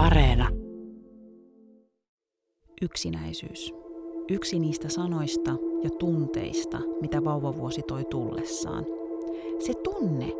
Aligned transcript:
Areena. 0.00 0.48
Yksinäisyys. 2.82 3.74
Yksi 4.28 4.58
niistä 4.58 4.88
sanoista 4.88 5.50
ja 5.82 5.90
tunteista, 5.98 6.78
mitä 7.00 7.24
vauvavuosi 7.24 7.82
toi 7.82 8.04
tullessaan. 8.04 8.86
Se 9.58 9.72
tunne, 9.74 10.32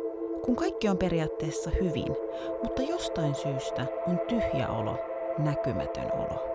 kun 0.45 0.55
kaikki 0.55 0.89
on 0.89 0.97
periaatteessa 0.97 1.71
hyvin, 1.81 2.15
mutta 2.63 2.81
jostain 2.81 3.35
syystä 3.35 3.87
on 4.07 4.19
tyhjä 4.27 4.67
olo, 4.69 4.97
näkymätön 5.37 6.11
olo. 6.13 6.51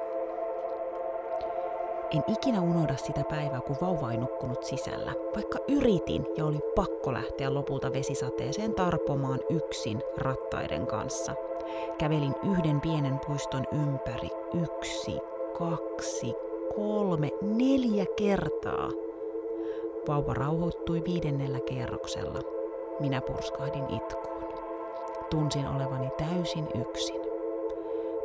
En 2.10 2.22
ikinä 2.28 2.62
unohda 2.62 2.96
sitä 2.96 3.24
päivää, 3.30 3.60
kun 3.60 3.76
vauva 3.80 4.12
ei 4.12 4.18
nukkunut 4.18 4.64
sisällä, 4.64 5.12
vaikka 5.34 5.58
yritin 5.68 6.26
ja 6.36 6.46
oli 6.46 6.60
pakko 6.74 7.12
lähteä 7.12 7.54
lopulta 7.54 7.92
vesisateeseen 7.92 8.74
tarpomaan 8.74 9.40
yksin 9.50 10.02
rattaiden 10.16 10.86
kanssa. 10.86 11.34
Kävelin 11.98 12.34
yhden 12.50 12.80
pienen 12.80 13.20
puiston 13.26 13.64
ympäri 13.72 14.28
yksi, 14.64 15.18
kaksi, 15.58 16.34
kolme, 16.76 17.30
neljä 17.42 18.06
kertaa. 18.16 18.90
Vauva 20.08 20.34
rauhoittui 20.34 21.02
viidennellä 21.06 21.60
kerroksella. 21.60 22.40
Minä 23.00 23.20
purskahdin 23.20 23.90
itkuun. 23.90 24.36
Tunsin 25.30 25.68
olevani 25.68 26.08
täysin 26.18 26.68
yksin. 26.80 27.20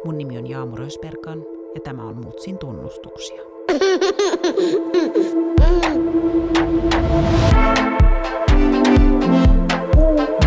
Mun 0.03 0.17
nimi 0.17 0.37
on 0.37 0.49
Jaamu 0.49 0.75
Rösperkan 0.75 1.45
ja 1.75 1.81
tämä 1.81 2.03
on 2.03 2.25
Mutsin 2.25 2.57
tunnustuksia. 2.57 3.41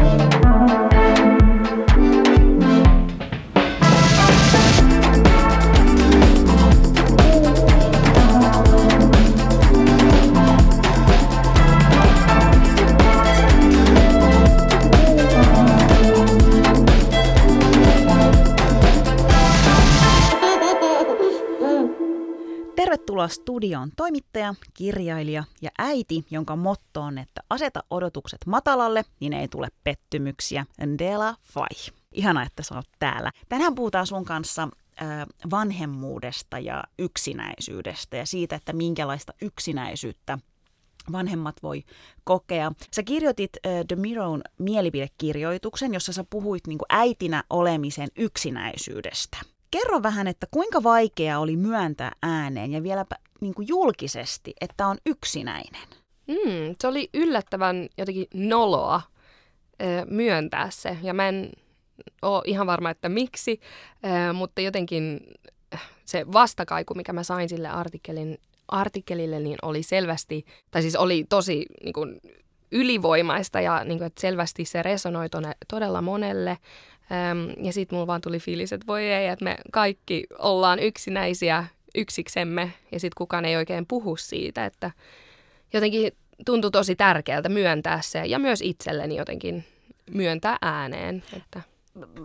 Tervetuloa 23.25 23.45
studioon 23.45 23.91
toimittaja, 23.97 24.55
kirjailija 24.75 25.45
ja 25.63 25.71
äiti, 25.79 26.25
jonka 26.30 26.57
motto 26.57 27.01
on, 27.01 27.19
että 27.19 27.41
aseta 27.51 27.83
odotukset 27.91 28.47
matalalle, 28.47 29.05
niin 29.21 29.33
ei 29.33 29.49
tule 29.49 29.69
pettymyksiä. 29.85 30.67
Ndela 30.87 31.37
Fai. 31.43 31.93
Ihana, 32.13 32.43
että 32.43 32.63
sä 32.63 32.75
oot 32.75 32.89
täällä. 32.99 33.33
Tänään 33.49 33.75
puhutaan 33.75 34.07
sun 34.07 34.25
kanssa 34.25 34.69
vanhemmuudesta 35.51 36.59
ja 36.59 36.85
yksinäisyydestä 36.99 38.17
ja 38.17 38.27
siitä, 38.27 38.57
että 38.57 38.73
minkälaista 38.73 39.33
yksinäisyyttä 39.43 40.39
vanhemmat 41.13 41.63
voi 41.63 41.83
kokea. 42.25 42.73
Sä 42.95 43.02
kirjoitit 43.02 43.52
uh, 43.57 43.87
The 43.89 43.97
Mirror'n 43.97 44.43
mielipidekirjoituksen, 44.59 45.95
jossa 45.95 46.13
sä 46.13 46.25
puhuit 46.30 46.67
niin 46.67 46.79
äitinä 46.89 47.45
olemisen 47.51 48.09
yksinäisyydestä. 48.17 49.54
Kerro 49.75 50.03
vähän, 50.03 50.27
että 50.27 50.47
kuinka 50.51 50.83
vaikea 50.83 51.39
oli 51.39 51.57
myöntää 51.57 52.13
ääneen 52.23 52.73
ja 52.73 52.83
vieläpä 52.83 53.17
niin 53.41 53.55
kuin 53.55 53.69
julkisesti, 53.69 54.55
että 54.61 54.87
on 54.87 54.97
yksinäinen? 55.07 55.89
Mm, 56.27 56.75
se 56.80 56.89
oli 56.89 57.09
yllättävän 57.15 57.89
jotenkin 57.99 58.27
noloa 58.35 59.01
myöntää 60.11 60.71
se. 60.71 60.99
Ja 61.02 61.15
mä 61.15 61.29
en 61.29 61.52
ole 62.23 62.43
ihan 62.47 62.67
varma, 62.67 62.91
että 62.91 63.09
miksi, 63.09 63.61
mutta 64.34 64.61
jotenkin 64.61 65.21
se 66.05 66.33
vastakaiku, 66.33 66.95
mikä 66.95 67.12
mä 67.12 67.22
sain 67.22 67.49
sille 67.49 67.69
artikkelin, 67.69 68.39
artikkelille, 68.69 69.41
niin 69.41 69.56
oli 69.62 69.83
selvästi, 69.83 70.45
tai 70.71 70.83
siis 70.83 70.97
oli 70.97 71.27
tosi 71.29 71.67
niin 71.84 71.93
kuin, 71.93 72.21
ylivoimaista 72.73 73.61
ja 73.61 73.84
niin 73.84 73.99
kuin, 73.99 74.07
että 74.07 74.21
selvästi 74.21 74.65
se 74.65 74.83
resonoi 74.83 75.27
todella 75.71 76.03
monelle. 76.03 76.59
Öm, 77.10 77.65
ja 77.66 77.72
sitten 77.72 77.97
mulla 77.97 78.06
vaan 78.06 78.20
tuli 78.20 78.38
fiilis, 78.38 78.72
että 78.72 78.87
voi 78.87 79.04
ei, 79.04 79.28
että 79.28 79.44
me 79.44 79.56
kaikki 79.72 80.26
ollaan 80.38 80.78
yksinäisiä 80.78 81.65
yksiksemme 81.94 82.72
ja 82.92 83.00
sitten 83.00 83.19
kukaan 83.19 83.44
ei 83.44 83.56
oikein 83.56 83.87
puhu 83.87 84.16
siitä, 84.16 84.66
että 84.66 84.91
jotenkin 85.72 86.12
tuntui 86.47 86.70
tosi 86.70 86.97
tärkeältä 86.97 87.48
myöntää 87.48 88.00
se 88.03 88.26
ja 88.26 88.38
myös 88.38 88.62
itselleni 88.62 89.16
jotenkin 89.16 89.65
myöntää 90.10 90.59
ääneen. 90.62 91.22
Että. 91.37 91.62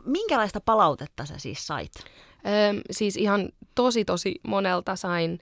Minkälaista 0.05 0.61
palautetta 0.61 1.25
sä 1.25 1.37
siis 1.37 1.67
sait? 1.67 1.91
Öm, 1.97 2.81
siis 2.91 3.17
ihan 3.17 3.49
tosi 3.75 4.05
tosi 4.05 4.35
monelta 4.47 4.95
sain 4.95 5.39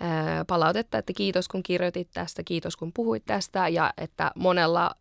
ö, 0.00 0.44
palautetta, 0.46 0.98
että 0.98 1.12
kiitos 1.12 1.48
kun 1.48 1.62
kirjoitit 1.62 2.08
tästä, 2.14 2.42
kiitos 2.42 2.76
kun 2.76 2.92
puhuit 2.92 3.24
tästä 3.26 3.68
ja 3.68 3.92
että 3.96 4.32
monella 4.34 4.94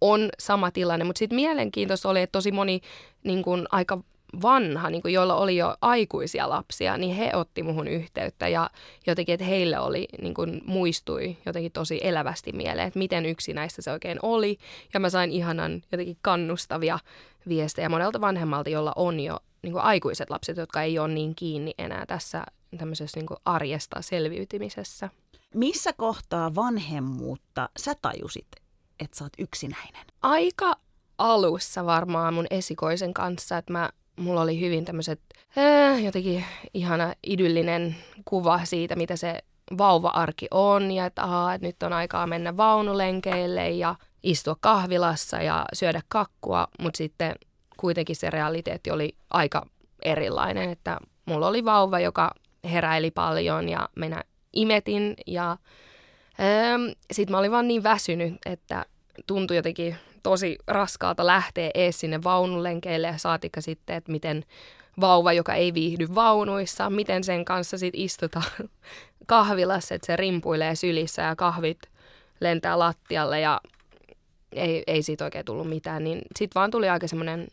on 0.00 0.28
sama 0.38 0.70
tilanne. 0.70 1.04
Mutta 1.04 1.18
sitten 1.18 1.36
mielenkiintoista 1.36 2.08
oli, 2.08 2.20
että 2.20 2.32
tosi 2.32 2.52
moni 2.52 2.80
niin 3.24 3.42
kun, 3.42 3.66
aika 3.72 3.98
vanha, 4.42 4.90
niin 4.90 5.02
kun, 5.02 5.12
joilla 5.12 5.34
oli 5.34 5.56
jo 5.56 5.76
aikuisia 5.80 6.48
lapsia, 6.48 6.96
niin 6.96 7.16
he 7.16 7.30
otti 7.34 7.62
muhun 7.62 7.88
yhteyttä 7.88 8.48
ja 8.48 8.70
jotenkin, 9.06 9.32
että 9.32 9.46
heille 9.46 9.78
oli, 9.78 10.08
niin 10.22 10.34
kun, 10.34 10.60
muistui 10.66 11.36
jotenkin 11.46 11.72
tosi 11.72 12.00
elävästi 12.02 12.52
mieleen, 12.52 12.86
että 12.86 12.98
miten 12.98 13.26
yksinäistä 13.26 13.82
se 13.82 13.92
oikein 13.92 14.18
oli. 14.22 14.58
Ja 14.94 15.00
mä 15.00 15.10
sain 15.10 15.30
ihanan 15.30 15.82
jotenkin 15.92 16.16
kannustavia 16.22 16.98
viestejä 17.48 17.88
monelta 17.88 18.20
vanhemmalta, 18.20 18.70
jolla 18.70 18.92
on 18.96 19.20
jo 19.20 19.38
niin 19.62 19.76
aikuiset 19.76 20.30
lapset, 20.30 20.56
jotka 20.56 20.82
ei 20.82 20.98
ole 20.98 21.08
niin 21.08 21.34
kiinni 21.34 21.74
enää 21.78 22.06
tässä 22.06 22.44
tämmöisessä 22.78 23.20
niin 23.20 23.28
arjesta 23.44 24.02
selviytymisessä. 24.02 25.10
Missä 25.54 25.92
kohtaa 25.92 26.54
vanhemmuutta 26.54 27.68
sä 27.78 27.94
tajusit, 28.02 28.46
että 29.00 29.18
sä 29.18 29.24
oot 29.24 29.32
yksinäinen? 29.38 30.06
Aika 30.22 30.76
alussa 31.18 31.86
varmaan 31.86 32.34
mun 32.34 32.46
esikoisen 32.50 33.14
kanssa, 33.14 33.58
että 33.58 33.72
mä, 33.72 33.90
mulla 34.16 34.40
oli 34.40 34.60
hyvin 34.60 34.84
tämmöiset 34.84 35.20
äh, 35.58 36.04
jotenkin 36.04 36.44
ihana 36.74 37.12
idyllinen 37.22 37.96
kuva 38.24 38.64
siitä, 38.64 38.96
mitä 38.96 39.16
se 39.16 39.38
vauva-arki 39.78 40.46
on 40.50 40.90
ja 40.90 41.06
että, 41.06 41.22
aha, 41.22 41.58
nyt 41.60 41.82
on 41.82 41.92
aikaa 41.92 42.26
mennä 42.26 42.56
vaunulenkeille 42.56 43.70
ja 43.70 43.94
istua 44.22 44.56
kahvilassa 44.60 45.36
ja 45.36 45.64
syödä 45.72 46.00
kakkua, 46.08 46.68
mutta 46.78 46.98
sitten 46.98 47.34
kuitenkin 47.76 48.16
se 48.16 48.30
realiteetti 48.30 48.90
oli 48.90 49.16
aika 49.30 49.66
erilainen, 50.04 50.70
että 50.70 50.98
mulla 51.26 51.48
oli 51.48 51.64
vauva, 51.64 52.00
joka 52.00 52.34
heräili 52.64 53.10
paljon 53.10 53.68
ja 53.68 53.88
minä 53.96 54.24
imetin 54.52 55.14
ja 55.26 55.56
Öö, 56.40 56.94
Sitten 57.12 57.32
mä 57.32 57.38
olin 57.38 57.50
vaan 57.50 57.68
niin 57.68 57.82
väsynyt, 57.82 58.34
että 58.46 58.84
tuntui 59.26 59.56
jotenkin 59.56 59.96
tosi 60.22 60.58
raskaalta 60.66 61.26
lähteä 61.26 61.70
ees 61.74 62.00
sinne 62.00 62.22
vaunulenkeille. 62.24 63.06
Ja 63.06 63.18
saatikka 63.18 63.60
sitten, 63.60 63.96
että 63.96 64.12
miten 64.12 64.44
vauva, 65.00 65.32
joka 65.32 65.54
ei 65.54 65.74
viihdy 65.74 66.14
vaunuissa, 66.14 66.90
miten 66.90 67.24
sen 67.24 67.44
kanssa 67.44 67.78
sitten 67.78 68.00
istutaan 68.00 68.50
kahvilassa, 69.26 69.94
että 69.94 70.06
se 70.06 70.16
rimpuilee 70.16 70.74
sylissä 70.74 71.22
ja 71.22 71.36
kahvit 71.36 71.78
lentää 72.40 72.78
lattialle 72.78 73.40
ja 73.40 73.60
ei, 74.52 74.82
ei 74.86 75.02
siitä 75.02 75.24
oikein 75.24 75.44
tullut 75.44 75.68
mitään, 75.68 76.04
niin 76.04 76.18
sitten 76.38 76.60
vaan 76.60 76.70
tuli 76.70 76.88
aika 76.88 77.08
semmoinen 77.08 77.48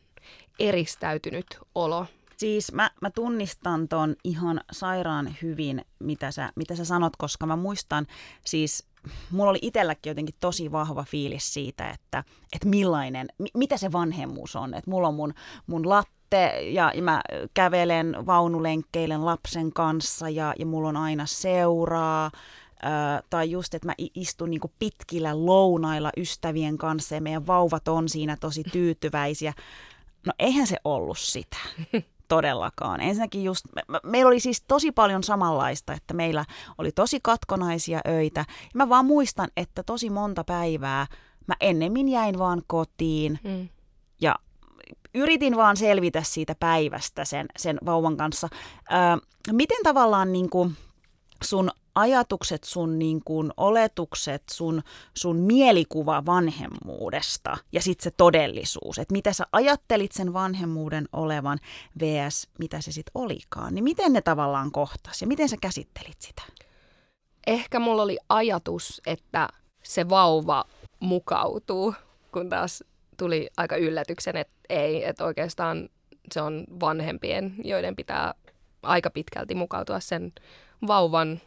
eristäytynyt 0.60 1.46
olo 1.76 2.06
Siis 2.42 2.72
mä, 2.72 2.92
mä 3.02 3.10
tunnistan 3.10 3.88
ton 3.88 4.16
ihan 4.24 4.62
sairaan 4.72 5.36
hyvin, 5.42 5.86
mitä 6.00 6.32
sä, 6.32 6.52
mitä 6.56 6.76
sä 6.76 6.86
sanot, 6.86 7.16
koska 7.16 7.46
mä 7.46 7.56
muistan 7.56 8.08
siis 8.46 8.88
mulla 9.32 9.50
oli 9.50 9.60
itselläkin 9.62 10.10
jotenkin 10.10 10.36
tosi 10.40 10.72
vahva 10.72 11.04
fiilis 11.04 11.54
siitä, 11.54 11.90
että, 11.90 12.24
että 12.54 12.68
millainen, 12.68 13.28
mitä 13.54 13.78
se 13.78 13.92
vanhemmuus 13.92 14.56
on. 14.56 14.74
Että 14.74 14.92
mulla 14.92 15.08
on 15.08 15.14
mun, 15.14 15.34
mun 15.68 15.90
latte 15.90 16.62
ja, 16.72 16.92
ja 16.96 17.02
mä 17.02 17.22
kävelen 17.54 18.16
vaunulenkkeilen 18.26 19.26
lapsen 19.26 19.74
kanssa 19.74 20.30
ja, 20.30 20.54
ja 20.60 20.66
mulla 20.66 20.90
on 20.90 20.98
aina 20.98 21.26
seuraa. 21.26 22.32
Ö, 22.84 23.24
tai 23.30 23.52
just, 23.52 23.74
että 23.74 23.88
mä 23.88 23.94
istun 24.16 24.50
niinku 24.50 24.72
pitkillä 24.80 25.46
lounailla 25.46 26.12
ystävien 26.18 26.78
kanssa 26.78 27.16
ja 27.16 27.22
meidän 27.22 27.48
vauvat 27.48 27.88
on 27.88 28.10
siinä 28.10 28.38
tosi 28.40 28.64
tyytyväisiä. 28.64 29.54
No 30.26 30.34
eihän 30.40 30.68
se 30.68 30.78
ollut 30.84 31.20
sitä 31.20 31.58
todellakaan. 32.32 33.02
Ensinnäkin 33.02 33.44
just, 33.44 33.66
me, 33.76 34.00
meillä 34.04 34.30
oli 34.30 34.40
siis 34.40 34.64
tosi 34.68 34.92
paljon 34.92 35.24
samanlaista, 35.24 35.94
että 35.94 36.14
meillä 36.14 36.46
oli 36.78 36.92
tosi 36.92 37.20
katkonaisia 37.24 38.00
öitä. 38.08 38.40
Ja 38.40 38.72
mä 38.76 38.90
vaan 38.90 39.06
muistan, 39.06 39.50
että 39.58 39.84
tosi 39.84 40.10
monta 40.10 40.44
päivää 40.44 41.08
mä 41.48 41.56
ennemmin 41.60 42.10
jäin 42.10 42.40
vaan 42.40 42.62
kotiin 42.68 43.40
mm. 43.44 43.70
ja 44.22 44.36
yritin 45.16 45.58
vaan 45.58 45.78
selvitä 45.78 46.24
siitä 46.24 46.56
päivästä 46.60 47.26
sen, 47.26 47.46
sen 47.58 47.78
vauvan 47.86 48.18
kanssa. 48.18 48.48
Ö, 48.92 49.22
miten 49.52 49.84
tavallaan 49.84 50.32
niin 50.32 50.50
kuin, 50.50 50.78
sun 51.44 51.72
ajatukset, 51.96 52.64
sun 52.64 53.00
niin 53.00 53.22
kuin 53.26 53.52
oletukset, 53.58 54.44
sun, 54.52 54.82
sun 55.18 55.38
mielikuva 55.38 56.26
vanhemmuudesta 56.26 57.58
ja 57.72 57.82
sitten 57.82 58.04
se 58.04 58.12
todellisuus, 58.18 59.00
että 59.00 59.12
mitä 59.12 59.34
sä 59.34 59.46
ajattelit 59.52 60.12
sen 60.12 60.34
vanhemmuuden 60.34 61.06
olevan 61.14 61.60
vs. 62.00 62.48
mitä 62.60 62.82
se 62.82 62.92
sitten 62.92 63.12
olikaan, 63.16 63.76
niin 63.76 63.84
miten 63.84 64.14
ne 64.14 64.22
tavallaan 64.22 64.72
kohtas 64.72 65.22
ja 65.22 65.28
miten 65.28 65.50
sä 65.50 65.56
käsittelit 65.62 66.22
sitä? 66.22 66.42
Ehkä 67.48 67.80
mulla 67.80 68.02
oli 68.02 68.18
ajatus, 68.30 69.02
että 69.06 69.48
se 69.84 70.10
vauva 70.10 70.66
mukautuu, 71.00 71.94
kun 72.32 72.50
taas 72.50 72.84
tuli 73.18 73.50
aika 73.58 73.76
yllätyksen, 73.76 74.38
että 74.38 74.54
ei, 74.70 75.04
että 75.04 75.26
oikeastaan 75.26 75.90
se 76.32 76.42
on 76.42 76.64
vanhempien, 76.80 77.56
joiden 77.64 77.96
pitää 77.96 78.34
aika 78.84 79.10
pitkälti 79.10 79.56
mukautua 79.56 80.00
sen 80.00 80.34
vauvan 80.88 81.42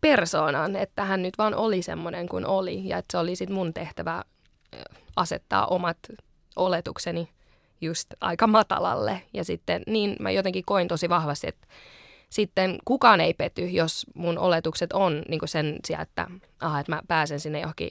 persoonaan, 0.00 0.76
että 0.76 1.04
hän 1.04 1.22
nyt 1.22 1.38
vaan 1.38 1.54
oli 1.54 1.82
semmoinen 1.82 2.28
kuin 2.28 2.46
oli 2.46 2.88
ja 2.88 2.98
että 2.98 3.12
se 3.12 3.18
oli 3.18 3.36
sitten 3.36 3.54
mun 3.54 3.74
tehtävä 3.74 4.24
asettaa 5.16 5.66
omat 5.66 5.98
oletukseni 6.56 7.28
just 7.80 8.14
aika 8.20 8.46
matalalle. 8.46 9.22
Ja 9.32 9.44
sitten 9.44 9.82
niin 9.86 10.16
mä 10.20 10.30
jotenkin 10.30 10.64
koin 10.66 10.88
tosi 10.88 11.08
vahvasti, 11.08 11.48
että 11.48 11.66
sitten 12.30 12.78
kukaan 12.84 13.20
ei 13.20 13.34
pety, 13.34 13.66
jos 13.66 14.06
mun 14.14 14.38
oletukset 14.38 14.92
on 14.92 15.22
niin 15.28 15.40
sen 15.44 15.76
sijaan, 15.86 16.02
että, 16.02 16.26
aha, 16.60 16.80
että 16.80 16.92
mä 16.92 17.02
pääsen 17.08 17.40
sinne 17.40 17.60
johonkin 17.60 17.90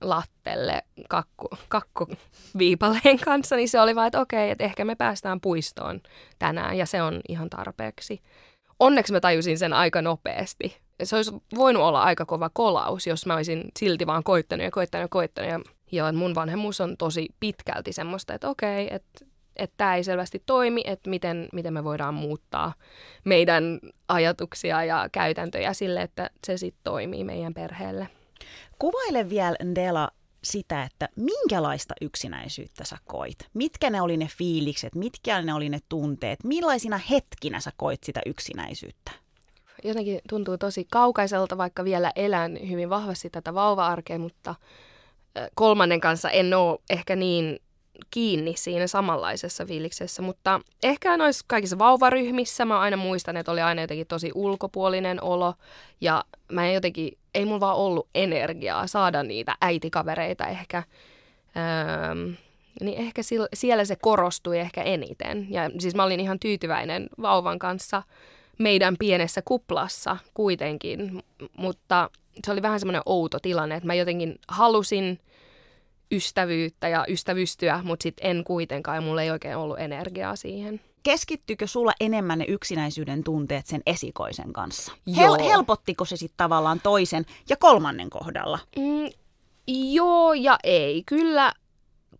lattelle 0.00 0.82
kakku, 1.08 1.48
kakkuviipaleen 1.68 3.18
kanssa, 3.24 3.56
niin 3.56 3.68
se 3.68 3.80
oli 3.80 3.94
vaan, 3.94 4.06
että 4.06 4.20
okei, 4.20 4.50
että 4.50 4.64
ehkä 4.64 4.84
me 4.84 4.94
päästään 4.94 5.40
puistoon 5.40 6.00
tänään 6.38 6.78
ja 6.78 6.86
se 6.86 7.02
on 7.02 7.20
ihan 7.28 7.50
tarpeeksi. 7.50 8.22
Onneksi 8.82 9.12
mä 9.12 9.20
tajusin 9.20 9.58
sen 9.58 9.72
aika 9.72 10.02
nopeasti. 10.02 10.76
Se 11.02 11.16
olisi 11.16 11.32
voinut 11.54 11.82
olla 11.82 12.02
aika 12.02 12.26
kova 12.26 12.50
kolaus, 12.52 13.06
jos 13.06 13.26
mä 13.26 13.34
olisin 13.34 13.64
silti 13.78 14.06
vaan 14.06 14.24
koittanut 14.24 14.64
ja 14.64 14.70
koittanut 14.70 15.04
ja 15.04 15.08
koittanut. 15.08 15.50
Ja, 15.50 15.60
ja 15.92 16.12
mun 16.12 16.34
vanhemmuus 16.34 16.80
on 16.80 16.96
tosi 16.96 17.28
pitkälti 17.40 17.92
semmoista, 17.92 18.34
että 18.34 18.48
okei, 18.48 18.94
että 18.94 19.24
että 19.56 19.74
tämä 19.76 19.96
ei 19.96 20.04
selvästi 20.04 20.42
toimi, 20.46 20.82
että 20.84 21.10
miten, 21.10 21.48
miten 21.52 21.72
me 21.72 21.84
voidaan 21.84 22.14
muuttaa 22.14 22.74
meidän 23.24 23.80
ajatuksia 24.08 24.84
ja 24.84 25.08
käytäntöjä 25.12 25.72
sille, 25.72 26.02
että 26.02 26.30
se 26.46 26.56
sitten 26.56 26.80
toimii 26.84 27.24
meidän 27.24 27.54
perheelle. 27.54 28.08
Kuvaile 28.78 29.30
vielä, 29.30 29.56
Ndela, 29.64 30.08
sitä, 30.44 30.82
että 30.82 31.08
minkälaista 31.16 31.94
yksinäisyyttä 32.00 32.84
sä 32.84 32.96
koit. 33.04 33.38
Mitkä 33.54 33.90
ne 33.90 34.00
oli 34.00 34.16
ne 34.16 34.28
fiilikset, 34.38 34.94
mitkä 34.94 35.42
ne 35.42 35.54
oli 35.54 35.68
ne 35.68 35.78
tunteet, 35.88 36.44
millaisina 36.44 36.98
hetkinä 36.98 37.60
sä 37.60 37.70
koit 37.76 38.04
sitä 38.04 38.20
yksinäisyyttä? 38.26 39.10
Jotenkin 39.84 40.20
tuntuu 40.28 40.58
tosi 40.58 40.86
kaukaiselta, 40.90 41.58
vaikka 41.58 41.84
vielä 41.84 42.12
elän 42.16 42.58
hyvin 42.68 42.90
vahvasti 42.90 43.30
tätä 43.30 43.54
vauva-arkea, 43.54 44.18
mutta 44.18 44.54
kolmannen 45.54 46.00
kanssa 46.00 46.30
en 46.30 46.54
ole 46.54 46.78
ehkä 46.90 47.16
niin 47.16 47.58
kiinni 48.10 48.54
siinä 48.56 48.86
samanlaisessa 48.86 49.66
fiiliksessä, 49.66 50.22
mutta 50.22 50.60
ehkä 50.82 51.16
noissa 51.16 51.44
kaikissa 51.48 51.78
vauvaryhmissä 51.78 52.64
mä 52.64 52.80
aina 52.80 52.96
muistan, 52.96 53.36
että 53.36 53.52
oli 53.52 53.60
aina 53.60 53.80
jotenkin 53.82 54.06
tosi 54.06 54.30
ulkopuolinen 54.34 55.22
olo 55.22 55.54
ja 56.00 56.24
mä 56.52 56.66
en 56.66 56.74
jotenkin, 56.74 57.18
ei 57.34 57.44
mulla 57.44 57.60
vaan 57.60 57.76
ollut 57.76 58.08
energiaa 58.14 58.86
saada 58.86 59.22
niitä 59.22 59.56
äitikavereita 59.60 60.46
ehkä. 60.46 60.82
Öö, 61.56 62.32
niin 62.80 62.98
ehkä 62.98 63.22
siellä 63.54 63.84
se 63.84 63.96
korostui 63.96 64.58
ehkä 64.58 64.82
eniten. 64.82 65.46
Ja 65.50 65.70
siis 65.78 65.94
mä 65.94 66.04
olin 66.04 66.20
ihan 66.20 66.38
tyytyväinen 66.38 67.08
vauvan 67.22 67.58
kanssa 67.58 68.02
meidän 68.58 68.96
pienessä 68.98 69.42
kuplassa 69.44 70.16
kuitenkin, 70.34 71.22
mutta 71.56 72.10
se 72.44 72.52
oli 72.52 72.62
vähän 72.62 72.80
semmoinen 72.80 73.02
outo 73.06 73.38
tilanne, 73.38 73.74
että 73.74 73.86
mä 73.86 73.94
jotenkin 73.94 74.38
halusin– 74.48 75.18
ystävyyttä 76.12 76.88
ja 76.88 77.04
ystävystyä, 77.08 77.80
mutta 77.84 78.02
sitten 78.02 78.30
en 78.30 78.44
kuitenkaan 78.44 79.04
mulla 79.04 79.22
ei 79.22 79.30
oikein 79.30 79.56
ollut 79.56 79.78
energiaa 79.78 80.36
siihen. 80.36 80.80
Keskittyykö 81.02 81.66
sulla 81.66 81.92
enemmän 82.00 82.38
ne 82.38 82.44
yksinäisyyden 82.48 83.24
tunteet 83.24 83.66
sen 83.66 83.82
esikoisen 83.86 84.52
kanssa? 84.52 84.92
Hel- 85.16 85.42
helpottiko 85.42 86.04
se 86.04 86.16
sitten 86.16 86.36
tavallaan 86.36 86.80
toisen 86.82 87.26
ja 87.48 87.56
kolmannen 87.56 88.10
kohdalla? 88.10 88.58
Mm, 88.78 89.10
joo 89.66 90.32
ja 90.32 90.58
ei. 90.64 91.02
Kyllä 91.06 91.52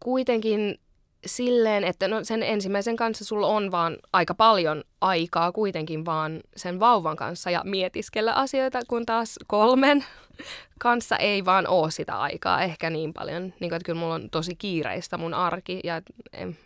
kuitenkin 0.01 0.79
silleen, 1.27 1.85
että 1.85 2.09
no 2.09 2.25
sen 2.25 2.43
ensimmäisen 2.43 2.97
kanssa 2.97 3.25
sulla 3.25 3.47
on 3.47 3.71
vaan 3.71 3.97
aika 4.13 4.35
paljon 4.35 4.85
aikaa 5.01 5.53
kuitenkin 5.53 6.05
vaan 6.05 6.41
sen 6.57 6.81
vauvan 6.81 7.17
kanssa 7.17 7.51
ja 7.51 7.63
mietiskellä 7.65 8.33
asioita, 8.35 8.81
kun 8.89 9.07
taas 9.07 9.39
kolmen 9.47 10.05
kanssa 10.79 11.17
ei 11.17 11.45
vaan 11.45 11.67
ole 11.67 11.91
sitä 11.91 12.21
aikaa 12.21 12.63
ehkä 12.63 12.91
niin 12.91 13.13
paljon. 13.13 13.43
Niin 13.43 13.55
kuin, 13.59 13.75
että 13.75 13.87
kyllä 13.87 14.01
mulla 14.01 14.15
on 14.15 14.31
tosi 14.31 14.55
kiireistä 14.57 15.19
mun 15.19 15.35
arki 15.35 15.81
ja 15.85 16.03
en, 16.33 16.59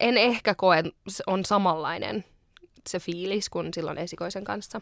en 0.00 0.16
ehkä 0.16 0.54
koe, 0.54 0.82
on 1.26 1.44
samanlainen 1.44 2.24
se 2.88 2.98
fiilis 2.98 3.48
kuin 3.50 3.74
silloin 3.74 3.98
esikoisen 3.98 4.44
kanssa. 4.44 4.80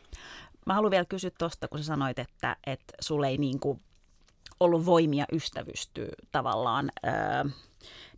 Mä 0.66 0.74
haluan 0.74 0.90
vielä 0.90 1.04
kysyä 1.04 1.30
tuosta, 1.38 1.68
kun 1.68 1.78
sä 1.78 1.84
sanoit, 1.84 2.18
että, 2.18 2.56
että 2.66 2.94
sulle 3.00 3.28
ei 3.28 3.38
niin 3.38 3.60
kuin 3.60 3.80
ollut 4.60 4.86
voimia 4.86 5.24
ystävystyä 5.32 6.08
tavallaan... 6.32 6.90
Öö, 7.06 7.50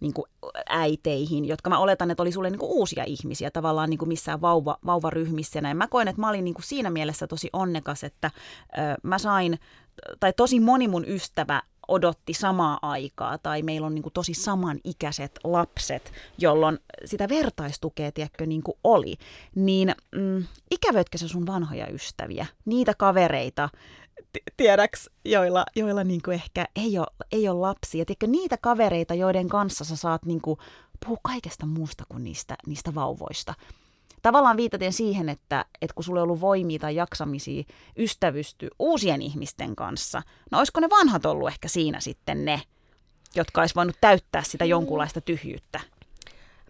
niin 0.00 0.12
kuin 0.12 0.25
äiteihin, 0.69 1.44
jotka 1.44 1.70
mä 1.70 1.79
oletan, 1.79 2.11
että 2.11 2.23
oli 2.23 2.32
sulle 2.32 2.50
niin 2.50 2.58
kuin 2.58 2.70
uusia 2.70 3.05
ihmisiä 3.05 3.50
tavallaan 3.50 3.91
niin 3.91 3.99
kuin 3.99 4.08
missään 4.08 4.41
vauva, 4.41 4.79
vauvaryhmissä. 4.87 5.58
Ja 5.58 5.75
mä 5.75 5.88
koen, 5.88 6.08
että 6.08 6.20
mä 6.20 6.29
olin 6.29 6.44
niin 6.44 6.55
kuin 6.55 6.64
siinä 6.64 6.91
mielessä 6.91 7.26
tosi 7.26 7.50
onnekas, 7.52 8.05
että 8.05 8.31
ö, 8.79 8.81
mä 9.02 9.19
sain, 9.19 9.58
tai 10.20 10.32
tosi 10.32 10.61
moni 10.61 10.88
mun 10.88 11.05
ystävä 11.08 11.62
odotti 11.88 12.34
samaa 12.34 12.78
aikaa 12.82 13.38
tai 13.38 13.62
meillä 13.62 13.86
on 13.86 13.94
niin 13.94 14.02
kuin 14.02 14.12
tosi 14.12 14.34
samanikäiset 14.34 15.38
lapset, 15.44 16.12
jolloin 16.38 16.78
sitä 17.04 17.28
vertaistukea, 17.28 18.12
tiedätkö, 18.12 18.46
niin 18.46 18.62
kuin 18.62 18.78
oli. 18.84 19.16
Niin 19.54 19.94
mm, 20.14 20.44
ikävöitkö 20.70 21.19
sä 21.19 21.28
sun 21.28 21.46
vanhoja 21.46 21.86
ystäviä, 21.86 22.46
niitä 22.64 22.94
kavereita, 22.94 23.69
tiedäks, 24.56 25.10
joilla, 25.25 25.64
joilla 25.76 26.04
niinku 26.04 26.31
ehkä 26.31 26.66
ei 26.76 26.98
ole, 26.98 27.06
ei 27.32 27.48
ole 27.48 27.60
lapsia. 27.60 28.04
Tiedätkö, 28.04 28.26
niitä 28.26 28.56
kavereita, 28.56 29.14
joiden 29.14 29.48
kanssa 29.48 29.84
sä 29.84 29.96
saat 29.96 30.25
niinku 30.25 30.58
puhua 31.04 31.19
kaikesta 31.22 31.66
muusta 31.66 32.04
kuin 32.08 32.25
niistä, 32.25 32.56
niistä 32.66 32.94
vauvoista. 32.94 33.54
Tavallaan 34.25 34.56
viitaten 34.56 34.93
siihen, 34.93 35.29
että, 35.29 35.65
että 35.82 35.94
kun 35.94 36.05
sulla 36.05 36.21
on 36.21 36.25
ollut 36.25 36.41
voimia 36.41 36.79
tai 36.79 36.97
jaksamisia 36.97 37.62
ystävysty 37.99 38.69
uusien 38.79 39.23
ihmisten 39.23 39.76
kanssa, 39.76 40.23
no 40.50 40.59
olisiko 40.59 40.81
ne 40.81 40.91
vanhat 40.91 41.26
ollut 41.26 41.49
ehkä 41.49 41.69
siinä 41.69 42.00
sitten 42.00 42.44
ne, 42.44 42.62
jotka 43.35 43.61
olisi 43.61 43.75
voinut 43.75 43.97
täyttää 44.00 44.43
sitä 44.43 44.65
mm. 44.65 44.69
jonkunlaista 44.69 45.21
tyhjyyttä? 45.21 45.81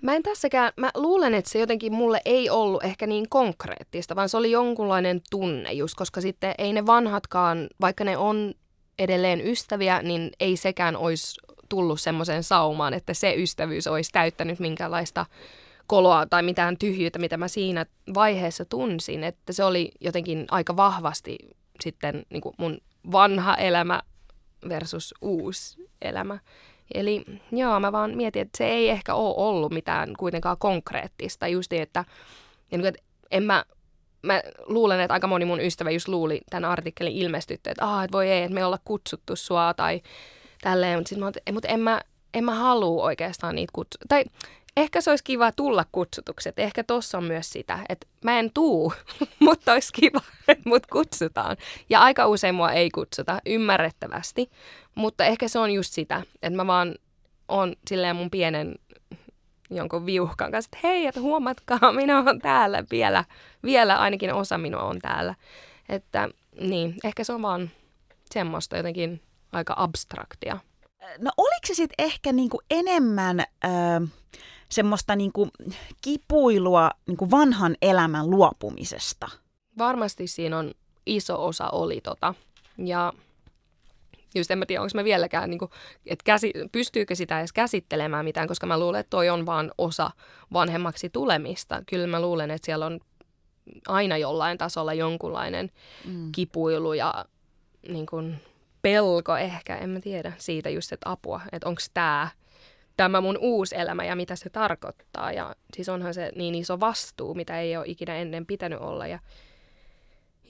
Mä 0.01 0.15
en 0.15 0.23
tässäkään, 0.23 0.73
mä 0.77 0.91
luulen, 0.95 1.35
että 1.35 1.51
se 1.51 1.59
jotenkin 1.59 1.93
mulle 1.93 2.21
ei 2.25 2.51
ollut 2.51 2.85
ehkä 2.85 3.07
niin 3.07 3.29
konkreettista, 3.29 4.17
vaan 4.17 4.29
se 4.29 4.37
oli 4.37 4.51
jonkunlainen 4.51 5.21
tunne 5.31 5.73
just, 5.73 5.95
koska 5.95 6.21
sitten 6.21 6.55
ei 6.59 6.73
ne 6.73 6.87
vanhatkaan, 6.87 7.67
vaikka 7.81 8.05
ne 8.05 8.17
on 8.17 8.55
edelleen 8.99 9.47
ystäviä, 9.47 10.03
niin 10.03 10.31
ei 10.41 10.57
sekään 10.57 10.97
olisi 10.97 11.41
tullut 11.69 12.01
semmoiseen 12.01 12.43
saumaan, 12.43 12.95
että 12.95 13.15
se 13.15 13.35
ystävyys 13.35 13.87
olisi 13.87 14.13
täyttänyt 14.13 14.59
minkäänlaista 14.59 15.27
koloa 15.87 16.27
tai 16.27 16.43
mitään 16.43 16.79
tyhjyyttä, 16.79 17.19
mitä 17.19 17.37
mä 17.37 17.49
siinä 17.49 17.87
vaiheessa 18.15 18.65
tunsin, 18.65 19.25
että 19.25 19.53
se 19.53 19.65
oli 19.65 19.93
jotenkin 20.01 20.45
aika 20.51 20.77
vahvasti 20.77 21.39
sitten 21.81 22.27
niin 22.31 22.41
kuin 22.41 22.55
mun 22.59 22.79
vanha 23.13 23.55
elämä 23.55 24.03
versus 24.69 25.15
uusi 25.21 25.89
elämä. 26.03 26.39
Eli 26.95 27.25
joo, 27.53 27.81
mä 27.81 27.93
vaan 27.93 28.17
mietin, 28.17 28.43
että 28.43 28.59
se 28.59 28.67
ei 28.67 28.89
ehkä 28.89 29.15
ole 29.15 29.35
ollut 29.37 29.73
mitään 29.73 30.15
kuitenkaan 30.19 30.59
konkreettista. 30.59 31.49
Just 31.49 31.71
niin, 31.71 31.83
että, 31.83 32.05
ja 32.71 32.79
niin, 32.79 32.87
että 32.87 33.03
en 33.31 33.43
mä, 33.43 33.65
mä 34.23 34.43
luulen, 34.67 35.01
että 35.01 35.15
aika 35.15 35.27
moni 35.27 35.45
mun 35.45 35.61
ystävä 35.61 35.91
just 35.91 36.09
luuli 36.09 36.41
tämän 36.51 36.71
artikkelin 36.71 37.13
ilmestytty, 37.13 37.71
että, 37.71 37.85
ah, 37.85 38.05
että 38.05 38.17
voi 38.17 38.31
ei, 38.31 38.43
että 38.43 38.55
me 38.55 38.65
olla 38.65 38.79
kutsuttu 38.85 39.37
sua 39.37 39.75
tai 39.75 40.03
tälleen. 40.63 40.99
Mutta 40.99 41.09
sitten 41.09 41.25
mä 41.25 41.53
mutta 41.53 41.69
en 41.69 41.81
mä, 41.81 42.01
en 42.35 42.45
mä 42.45 42.55
halua 42.55 43.05
oikeastaan 43.05 43.55
niitä 43.55 43.71
kutsua. 43.73 44.01
Tai 44.09 44.25
ehkä 44.77 45.01
se 45.01 45.11
olisi 45.11 45.25
kiva 45.25 45.53
tulla 45.53 45.85
kutsutukset. 45.93 46.59
Ehkä 46.59 46.85
tossa 46.85 47.19
on 47.19 47.25
myös 47.25 47.51
sitä, 47.51 47.79
että 47.89 48.07
mä 48.25 48.39
en 48.39 48.51
tuu, 48.55 48.93
mutta 49.41 49.73
olisi 49.73 49.93
kiva, 49.93 50.21
että 50.49 50.69
mut 50.69 50.87
kutsutaan. 50.87 51.57
Ja 51.91 52.01
aika 52.01 52.27
usein 52.27 52.55
mua 52.55 52.73
ei 52.73 52.91
kutsuta, 52.91 53.39
ymmärrettävästi. 53.47 54.51
Mutta 54.95 55.25
ehkä 55.25 55.49
se 55.49 55.59
on 55.59 55.71
just 55.71 55.93
sitä, 55.93 56.23
että 56.43 56.57
mä 56.57 56.67
vaan 56.67 56.95
on 57.49 57.77
silleen 57.89 58.17
mun 58.17 58.31
pienen 58.31 58.75
jonkun 59.71 60.07
viuhkan 60.07 60.53
kanssa, 60.53 60.69
että 60.73 60.89
hei, 60.89 61.07
että 61.07 61.21
huomatkaa, 61.21 61.93
minä 61.93 62.19
olen 62.19 62.41
täällä 62.41 62.85
vielä, 62.91 63.25
vielä 63.63 63.99
ainakin 63.99 64.35
osa 64.35 64.59
minua 64.59 64.83
on 64.83 64.99
täällä. 64.99 65.35
Että 65.89 66.29
niin, 66.61 66.95
ehkä 67.05 67.25
se 67.25 67.33
on 67.33 67.43
vaan 67.43 67.71
semmoista 68.35 68.77
jotenkin 68.77 69.21
aika 69.53 69.75
abstraktia. 69.77 70.59
No 71.19 71.31
oliko 71.37 71.67
se 71.67 71.75
sitten 71.75 72.05
ehkä 72.05 72.33
niinku 72.33 72.61
enemmän... 72.71 73.41
Äh 73.41 74.24
semmoista 74.75 75.17
niin 75.17 75.33
kuin 75.33 75.51
kipuilua 76.01 76.91
niin 77.07 77.17
kuin 77.17 77.31
vanhan 77.31 77.77
elämän 77.83 78.31
luopumisesta. 78.31 79.29
varmasti 79.79 80.27
siinä 80.27 80.59
on 80.59 80.73
iso 81.07 81.47
osa 81.47 81.69
oli 81.71 82.01
tota. 82.01 82.35
Ja 82.79 83.13
just 84.35 84.51
en 84.51 84.59
mä 84.59 84.67
tiedä, 84.67 84.83
onko 84.83 84.91
mä 84.95 85.05
vieläkään, 85.05 85.51
niin 85.51 85.59
kuin, 85.59 85.71
että 86.07 86.23
käsi, 86.25 86.53
pystyykö 86.73 87.15
sitä 87.15 87.39
edes 87.39 87.53
käsittelemään 87.53 88.25
mitään, 88.25 88.49
koska 88.49 88.67
mä 88.67 88.79
luulen, 88.79 89.01
että 89.01 89.11
toi 89.11 89.29
on 89.29 89.47
vaan 89.47 89.73
osa 89.79 90.11
vanhemmaksi 90.53 91.11
tulemista. 91.11 91.83
Kyllä 91.87 92.07
mä 92.07 92.21
luulen, 92.21 92.51
että 92.51 92.67
siellä 92.67 92.87
on 92.87 93.01
aina 93.89 94.17
jollain 94.17 94.59
tasolla 94.59 94.95
jonkunlainen 94.95 95.71
mm. 96.05 96.33
kipuilu 96.33 96.93
ja 96.93 97.25
niin 97.89 98.07
kuin, 98.07 98.41
pelko 98.83 99.37
ehkä, 99.37 99.77
en 99.77 99.91
mä 99.91 100.01
tiedä, 100.01 100.33
siitä 100.39 100.71
just, 100.71 100.93
että 100.93 101.11
apua, 101.11 101.41
että 101.53 101.69
onko 101.69 101.81
tämä 101.95 102.29
tämä 102.97 103.21
mun 103.21 103.39
uusi 103.41 103.77
elämä 103.77 104.05
ja 104.05 104.17
mitä 104.17 104.37
se 104.37 104.51
tarkoittaa. 104.51 105.33
Ja 105.33 105.55
siis 105.75 105.89
onhan 105.89 106.15
se 106.15 106.33
niin 106.37 106.55
iso 106.55 106.81
vastuu, 106.81 107.35
mitä 107.35 107.61
ei 107.61 107.77
ole 107.77 107.87
ikinä 107.89 108.17
ennen 108.17 108.47
pitänyt 108.47 108.81
olla. 108.81 109.07
Ja 109.07 109.19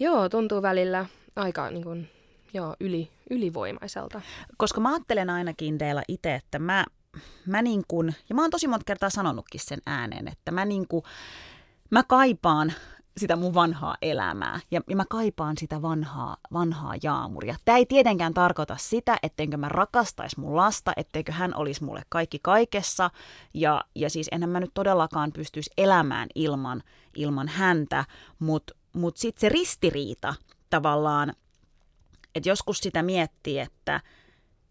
joo, 0.01 0.29
tuntuu 0.29 0.63
välillä 0.63 1.07
aika 1.37 1.71
niin 1.71 1.85
kuin, 1.85 2.11
joo, 2.55 2.77
yli, 2.81 3.11
ylivoimaiselta. 3.31 4.21
Koska 4.57 4.81
mä 4.81 4.93
ajattelen 4.93 5.31
ainakin 5.31 5.79
teillä 5.79 6.03
itse, 6.09 6.35
että 6.35 6.59
mä, 6.59 6.85
mä 7.47 7.63
niin 7.63 7.83
kuin, 7.89 8.15
ja 8.29 8.35
mä 8.35 8.41
oon 8.43 8.51
tosi 8.51 8.69
monta 8.69 8.85
kertaa 8.85 9.11
sanonutkin 9.11 9.61
sen 9.61 9.79
ääneen, 9.87 10.29
että 10.29 10.51
mä 10.51 10.65
niin 10.65 10.89
kuin, 10.89 11.05
mä 11.91 12.03
kaipaan 12.03 12.73
sitä 13.17 13.37
mun 13.37 13.55
vanhaa 13.55 13.97
elämää 14.03 14.61
ja, 14.71 14.81
ja 14.89 14.97
mä 14.97 15.05
kaipaan 15.11 15.57
sitä 15.59 15.83
vanhaa, 15.83 16.37
vanhaa 16.53 16.95
jaamuria. 17.03 17.57
Tämä 17.65 17.79
ei 17.79 17.87
tietenkään 17.87 18.35
tarkoita 18.35 18.77
sitä, 18.77 19.17
ettenkö 19.23 19.57
mä 19.57 19.69
rakastais 19.69 20.37
mun 20.37 20.57
lasta, 20.57 20.93
etteikö 20.97 21.33
hän 21.33 21.55
olisi 21.55 21.85
mulle 21.85 22.03
kaikki 22.09 22.39
kaikessa 22.43 23.11
ja, 23.55 23.85
ja 23.95 24.11
siis 24.11 24.29
enhän 24.33 24.51
mä 24.51 24.61
nyt 24.61 24.71
todellakaan 24.75 25.33
pystyisi 25.33 25.71
elämään 25.79 26.29
ilman, 26.35 26.83
ilman 27.17 27.49
häntä, 27.49 28.05
mutta 28.39 28.75
mut 28.93 29.17
sitten 29.17 29.41
se 29.41 29.49
ristiriita 29.49 30.35
tavallaan, 30.71 31.33
että 32.35 32.49
joskus 32.49 32.79
sitä 32.79 33.03
miettii, 33.03 33.59
että 33.59 34.01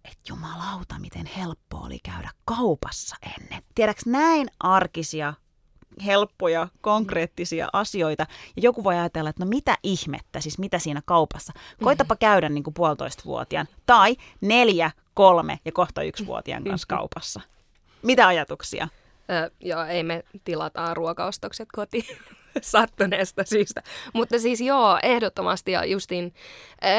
että 0.04 0.24
jumalauta, 0.30 1.00
miten 1.00 1.26
helppo 1.26 1.78
oli 1.78 2.00
käydä 2.00 2.30
kaupassa 2.46 3.16
ennen. 3.22 3.64
Tiedäks 3.76 4.06
näin 4.06 4.48
arkisia 4.60 5.34
helppoja, 6.06 6.68
konkreettisia 6.82 7.70
asioita. 7.74 8.26
Ja 8.56 8.62
joku 8.62 8.84
voi 8.84 8.96
ajatella, 8.96 9.30
että 9.30 9.46
no 9.46 9.50
mitä 9.50 9.78
ihmettä, 9.84 10.40
siis 10.40 10.60
mitä 10.60 10.80
siinä 10.80 11.02
kaupassa. 11.06 11.54
Koitapa 11.84 12.16
käydä 12.16 12.50
niin 12.50 12.64
kuin 12.64 12.74
puolitoistavuotiaan 12.74 13.68
tai 13.86 14.16
neljä, 14.42 14.92
kolme 15.14 15.60
ja 15.66 15.72
kohta 15.72 16.04
yksivuotiaan 16.04 16.64
kanssa 16.64 16.88
kaupassa. 16.88 17.42
Mitä 18.02 18.28
ajatuksia? 18.28 18.88
Ö, 19.30 19.52
joo, 19.60 19.84
ei 19.84 20.04
me 20.04 20.24
tilataan 20.44 20.98
ruokaostokset 20.98 21.68
kotiin 21.76 22.18
sattuneesta 22.62 23.44
syystä. 23.44 23.84
Mutta 24.14 24.40
siis 24.40 24.62
joo, 24.62 25.00
ehdottomasti 25.04 25.72
ja 25.72 25.86
justiin, 25.86 26.34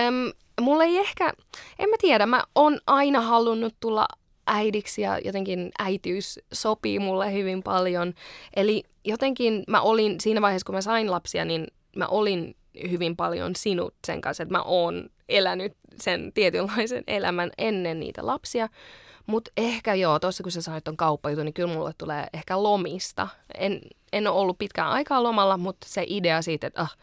äm, 0.06 0.32
mulle 0.60 0.84
ei 0.84 0.98
ehkä, 0.98 1.32
en 1.78 1.90
mä 1.90 1.96
tiedä, 2.00 2.26
mä 2.26 2.42
oon 2.54 2.78
aina 2.86 3.20
halunnut 3.20 3.74
tulla 3.80 4.06
äidiksi 4.46 5.02
ja 5.02 5.18
jotenkin 5.18 5.72
äitiys 5.78 6.40
sopii 6.52 6.98
mulle 6.98 7.32
hyvin 7.32 7.62
paljon. 7.62 8.14
Eli 8.56 8.82
jotenkin 9.04 9.64
mä 9.68 9.80
olin 9.80 10.20
siinä 10.20 10.42
vaiheessa, 10.42 10.66
kun 10.66 10.74
mä 10.74 10.80
sain 10.80 11.10
lapsia, 11.10 11.44
niin 11.44 11.66
mä 11.96 12.06
olin 12.06 12.56
hyvin 12.90 13.16
paljon 13.16 13.56
sinut 13.56 13.94
sen 14.06 14.20
kanssa, 14.20 14.42
että 14.42 14.54
mä 14.54 14.62
oon 14.62 15.10
elänyt 15.28 15.72
sen 16.00 16.32
tietynlaisen 16.32 17.04
elämän 17.06 17.50
ennen 17.58 18.00
niitä 18.00 18.26
lapsia. 18.26 18.68
Mutta 19.26 19.50
ehkä 19.56 19.94
joo, 19.94 20.18
tuossa 20.18 20.42
kun 20.42 20.52
sä 20.52 20.62
sanoit 20.62 20.84
ton 20.84 20.96
kauppajutun, 20.96 21.44
niin 21.44 21.54
kyllä 21.54 21.74
mulle 21.74 21.92
tulee 21.98 22.26
ehkä 22.32 22.62
lomista. 22.62 23.28
En, 23.58 23.80
en 24.12 24.26
ole 24.26 24.40
ollut 24.40 24.58
pitkään 24.58 24.90
aikaa 24.90 25.22
lomalla, 25.22 25.56
mutta 25.56 25.86
se 25.90 26.04
idea 26.06 26.42
siitä, 26.42 26.66
että 26.66 26.80
ah, 26.80 26.96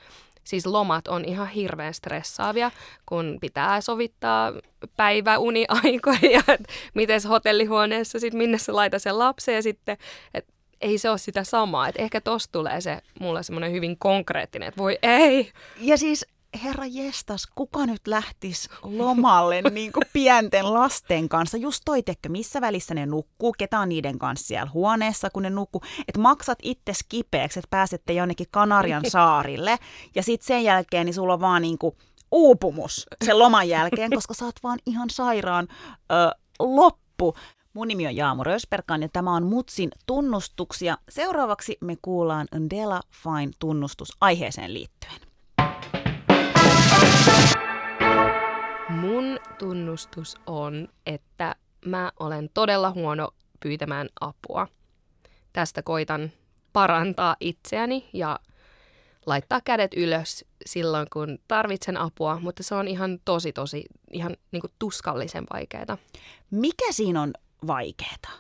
Siis 0.44 0.66
lomat 0.66 1.08
on 1.08 1.26
ihan 1.26 1.48
hirveän 1.48 1.94
stressaavia, 1.94 2.72
kun 3.06 3.38
pitää 3.42 3.82
sovittaa 3.82 4.54
päiväuniaikoja 4.98 6.32
ja 6.48 6.58
miten 6.94 7.22
hotellihuoneessa 7.30 8.20
sitten 8.20 8.38
minne 8.38 8.58
se 8.58 8.72
laita 8.72 9.00
sen 9.00 9.20
lapsen 9.20 9.56
ja 9.56 9.62
sitten, 9.62 9.98
että 10.34 10.54
ei 10.82 10.98
se 10.98 11.10
ole 11.10 11.18
sitä 11.18 11.44
samaa. 11.44 11.88
Että 11.88 12.02
ehkä 12.02 12.22
tosta 12.22 12.52
tulee 12.52 12.82
se 12.82 13.02
mulle 13.20 13.44
semmoinen 13.44 13.72
hyvin 13.72 13.98
konkreettinen, 13.98 14.68
että 14.68 14.82
voi 14.82 14.98
ei. 15.02 15.52
Ja 15.78 15.98
siis 15.98 16.26
herra 16.64 16.86
jestas, 16.86 17.48
kuka 17.56 17.86
nyt 17.86 18.08
lähtisi 18.08 18.70
lomalle 18.84 19.62
niin 19.72 19.92
kuin 19.92 20.04
pienten 20.14 20.74
lasten 20.74 21.30
kanssa? 21.30 21.58
Just 21.58 21.82
toi, 21.86 22.04
tekkö, 22.04 22.30
missä 22.30 22.62
välissä 22.62 22.94
ne 22.94 23.06
nukkuu, 23.06 23.56
ketä 23.58 23.80
on 23.80 23.90
niiden 23.90 24.20
kanssa 24.20 24.48
siellä 24.48 24.72
huoneessa, 24.74 25.30
kun 25.30 25.44
ne 25.44 25.50
nukkuu. 25.50 25.82
Että 26.08 26.22
maksat 26.22 26.60
itse 26.64 26.94
kipeäksi, 27.10 27.60
että 27.60 27.68
pääsette 27.70 28.14
jonnekin 28.14 28.48
Kanarian 28.52 29.04
saarille. 29.12 29.80
Ja 30.16 30.24
sitten 30.24 30.48
sen 30.48 30.64
jälkeen 30.64 31.06
niin 31.06 31.14
sulla 31.14 31.34
on 31.34 31.42
vaan 31.42 31.62
niin 31.62 31.78
kuin 31.78 31.96
uupumus 32.32 33.06
sen 33.26 33.40
loman 33.40 33.70
jälkeen, 33.70 34.12
koska 34.12 34.34
sä 34.34 34.46
oot 34.46 34.56
vaan 34.64 34.80
ihan 34.86 35.10
sairaan 35.10 35.68
ö, 36.12 36.40
loppu. 36.60 37.36
Mun 37.74 37.88
nimi 37.88 38.08
on 38.08 38.16
Jaamu 38.16 38.44
Rösperkan 38.44 39.02
ja 39.02 39.10
tämä 39.14 39.36
on 39.36 39.46
Mutsin 39.46 39.92
tunnustuksia. 40.08 40.98
Seuraavaksi 41.10 41.78
me 41.82 41.98
kuullaan 42.02 42.48
Ndela 42.60 43.02
Fine 43.24 43.52
tunnustus 43.60 44.18
aiheeseen 44.22 44.74
liittyen. 44.74 45.31
Mun 49.12 49.40
tunnustus 49.60 50.36
on, 50.46 50.88
että 51.06 51.56
mä 51.86 52.12
olen 52.20 52.50
todella 52.54 52.92
huono 52.92 53.30
pyytämään 53.60 54.10
apua. 54.22 54.68
Tästä 55.54 55.84
koitan 55.84 56.32
parantaa 56.74 57.36
itseäni 57.40 58.10
ja 58.14 58.40
laittaa 59.26 59.62
kädet 59.62 59.94
ylös 59.94 60.46
silloin, 60.66 61.08
kun 61.14 61.40
tarvitsen 61.48 61.98
apua, 61.98 62.40
mutta 62.40 62.64
se 62.64 62.76
on 62.76 62.88
ihan 62.88 63.20
tosi, 63.26 63.54
tosi, 63.54 63.84
ihan 64.12 64.38
niin 64.52 64.62
kuin 64.62 64.72
tuskallisen 64.80 65.46
vaikeaa. 65.54 65.98
Mikä 66.52 66.92
siinä 66.92 67.22
on 67.22 67.34
vaikeaa? 67.68 68.32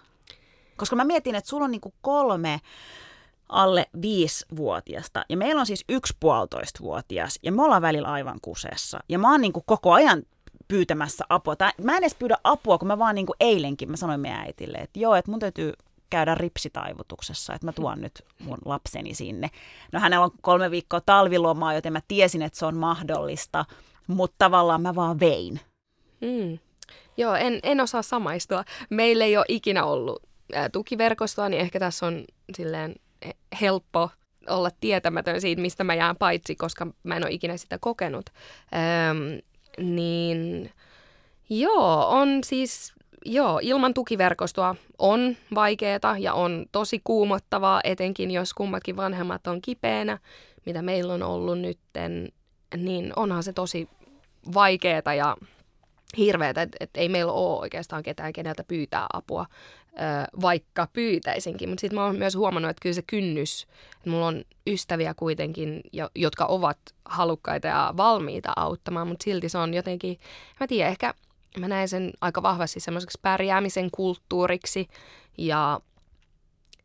Koska 0.78 0.96
mä 0.96 1.04
mietin, 1.04 1.36
että 1.36 1.50
sulla 1.50 1.66
on 1.66 1.72
niin 1.72 1.82
kuin 1.82 1.96
kolme 2.01 2.62
alle 3.50 3.86
viisivuotiasta. 4.01 5.25
Ja 5.30 5.38
meillä 5.38 5.60
on 5.60 5.66
siis 5.66 5.86
yksi 5.90 6.18
puolitoistavuotias 6.20 7.40
ja 7.44 7.51
me 7.51 7.63
ollaan 7.63 7.82
välillä 7.82 8.08
aivan 8.08 8.40
kusessa. 8.42 9.00
Ja 9.10 9.20
mä 9.20 9.32
oon 9.32 9.42
niin 9.42 9.54
kuin 9.54 9.63
koko 9.68 9.94
ajan 9.94 10.24
pyytämässä 10.72 11.25
apua. 11.30 11.56
Tai 11.56 11.72
mä 11.84 11.92
en 11.92 12.04
edes 12.04 12.16
pyydä 12.16 12.38
apua, 12.44 12.78
kun 12.78 12.88
mä 12.88 13.00
vaan 13.00 13.16
niin 13.16 13.25
kuin 13.25 13.36
eilenkin 13.40 13.92
mä 13.92 13.98
sanoin 13.98 14.20
meidän 14.20 14.40
äitille, 14.40 14.78
että 14.78 15.00
joo, 15.00 15.16
että 15.16 15.32
mun 15.32 15.40
täytyy 15.40 15.74
käydä 16.10 16.36
ripsitaivutuksessa, 16.36 17.54
että 17.54 17.68
mä 17.68 17.72
tuon 17.72 18.01
nyt 18.01 18.24
mun 18.40 18.58
lapseni 18.66 19.13
sinne. 19.13 19.50
No 19.92 20.00
hänellä 20.00 20.25
on 20.25 20.32
kolme 20.42 20.72
viikkoa 20.72 21.01
talvilomaa, 21.01 21.74
joten 21.74 21.94
mä 21.94 22.01
tiesin, 22.08 22.42
että 22.42 22.60
se 22.60 22.66
on 22.66 22.78
mahdollista, 22.78 23.66
mutta 24.08 24.36
tavallaan 24.38 24.82
mä 24.82 24.96
vaan 24.96 25.20
vein. 25.20 25.60
Mm. 26.22 26.60
Joo, 27.18 27.36
en, 27.36 27.60
en 27.63 27.82
osaa 27.82 28.01
samaistua. 28.01 28.63
Meillä 28.90 29.25
ei 29.25 29.38
ole 29.38 29.46
ikinä 29.48 29.86
ollut 29.86 30.24
tukiverkostoa, 30.72 31.50
niin 31.50 31.62
ehkä 31.62 31.80
tässä 31.80 32.06
on 32.06 32.25
silleen 32.58 32.96
helppo 33.62 34.10
olla 34.50 34.70
tietämätön 34.80 35.42
siitä, 35.42 35.62
mistä 35.62 35.84
mä 35.84 35.96
jään 35.96 36.16
paitsi, 36.16 36.56
koska 36.56 36.88
mä 37.04 37.16
en 37.16 37.24
ole 37.24 37.32
ikinä 37.32 37.58
sitä 37.58 37.78
kokenut. 37.82 38.25
Öm, 39.10 39.42
niin 39.78 40.72
joo, 41.50 42.08
on 42.10 42.44
siis, 42.44 42.94
joo, 43.25 43.60
ilman 43.63 43.94
tukiverkostoa 43.94 44.75
on 44.98 45.38
vaikeaa 45.56 46.18
ja 46.20 46.34
on 46.34 46.66
tosi 46.72 47.01
kuumottavaa, 47.04 47.82
etenkin 47.84 48.32
jos 48.32 48.54
kummatkin 48.54 48.96
vanhemmat 48.96 49.48
on 49.48 49.62
kipeänä, 49.62 50.18
mitä 50.66 50.82
meillä 50.82 51.13
on 51.13 51.24
ollut 51.24 51.60
nytten, 51.60 52.30
niin 52.78 53.13
onhan 53.16 53.44
se 53.44 53.54
tosi 53.54 53.90
vaikeaa 54.54 55.13
ja 55.18 55.38
hirveätä, 56.18 56.62
että 56.62 56.78
et 56.80 56.90
ei 56.96 57.10
meillä 57.10 57.32
ole 57.32 57.60
oikeastaan 57.60 58.04
ketään, 58.04 58.34
keneltä 58.34 58.63
pyytää 58.63 59.06
apua 59.13 59.46
vaikka 60.41 60.88
pyytäisinkin. 60.93 61.69
Mutta 61.69 61.81
sitten 61.81 62.00
mä 62.00 62.05
oon 62.05 62.15
myös 62.15 62.36
huomannut, 62.36 62.69
että 62.69 62.81
kyllä 62.81 62.93
se 62.93 63.01
kynnys, 63.01 63.67
että 63.98 64.10
mulla 64.10 64.27
on 64.27 64.43
ystäviä 64.67 65.13
kuitenkin, 65.13 65.81
jotka 66.15 66.45
ovat 66.45 66.77
halukkaita 67.05 67.67
ja 67.67 67.93
valmiita 67.98 68.53
auttamaan, 68.55 69.07
mutta 69.07 69.24
silti 69.24 69.50
se 69.50 69.57
on 69.57 69.74
jotenkin, 69.74 70.17
mä 70.60 70.67
tiedän, 70.67 70.91
ehkä 70.91 71.13
mä 71.60 71.67
näen 71.67 71.89
sen 71.89 72.12
aika 72.21 72.43
vahvasti 72.43 72.79
semmoiseksi 72.79 73.19
pärjäämisen 73.21 73.91
kulttuuriksi 73.91 74.88
ja 75.38 75.79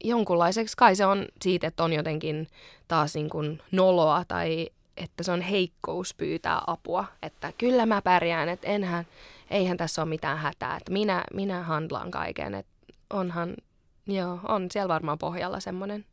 jonkunlaiseksi. 0.04 0.76
Kai 0.76 0.96
se 0.96 1.06
on 1.06 1.26
siitä, 1.42 1.66
että 1.66 1.84
on 1.84 1.92
jotenkin 1.92 2.48
taas 2.88 3.14
niin 3.14 3.28
kuin 3.28 3.62
noloa 3.72 4.25
tai 4.28 4.70
että 4.96 5.22
se 5.22 5.32
on 5.32 5.40
heikkous 5.40 6.14
pyytää 6.14 6.62
apua, 6.66 7.04
että 7.22 7.52
kyllä 7.58 7.86
mä 7.86 8.02
pärjään, 8.02 8.48
että 8.48 8.68
enhän, 8.68 9.06
eihän 9.50 9.76
tässä 9.76 10.02
ole 10.02 10.08
mitään 10.08 10.38
hätää, 10.38 10.76
että 10.76 10.92
minä, 10.92 11.25
minä 11.34 11.62
handlaan 11.62 12.10
kaiken, 12.10 12.54
että 12.54 12.75
onhan, 13.10 13.56
joo, 14.06 14.40
on 14.48 14.66
siellä 14.70 14.88
varmaan 14.88 15.18
pohjalla 15.18 15.60
semmoinen. 15.60 16.04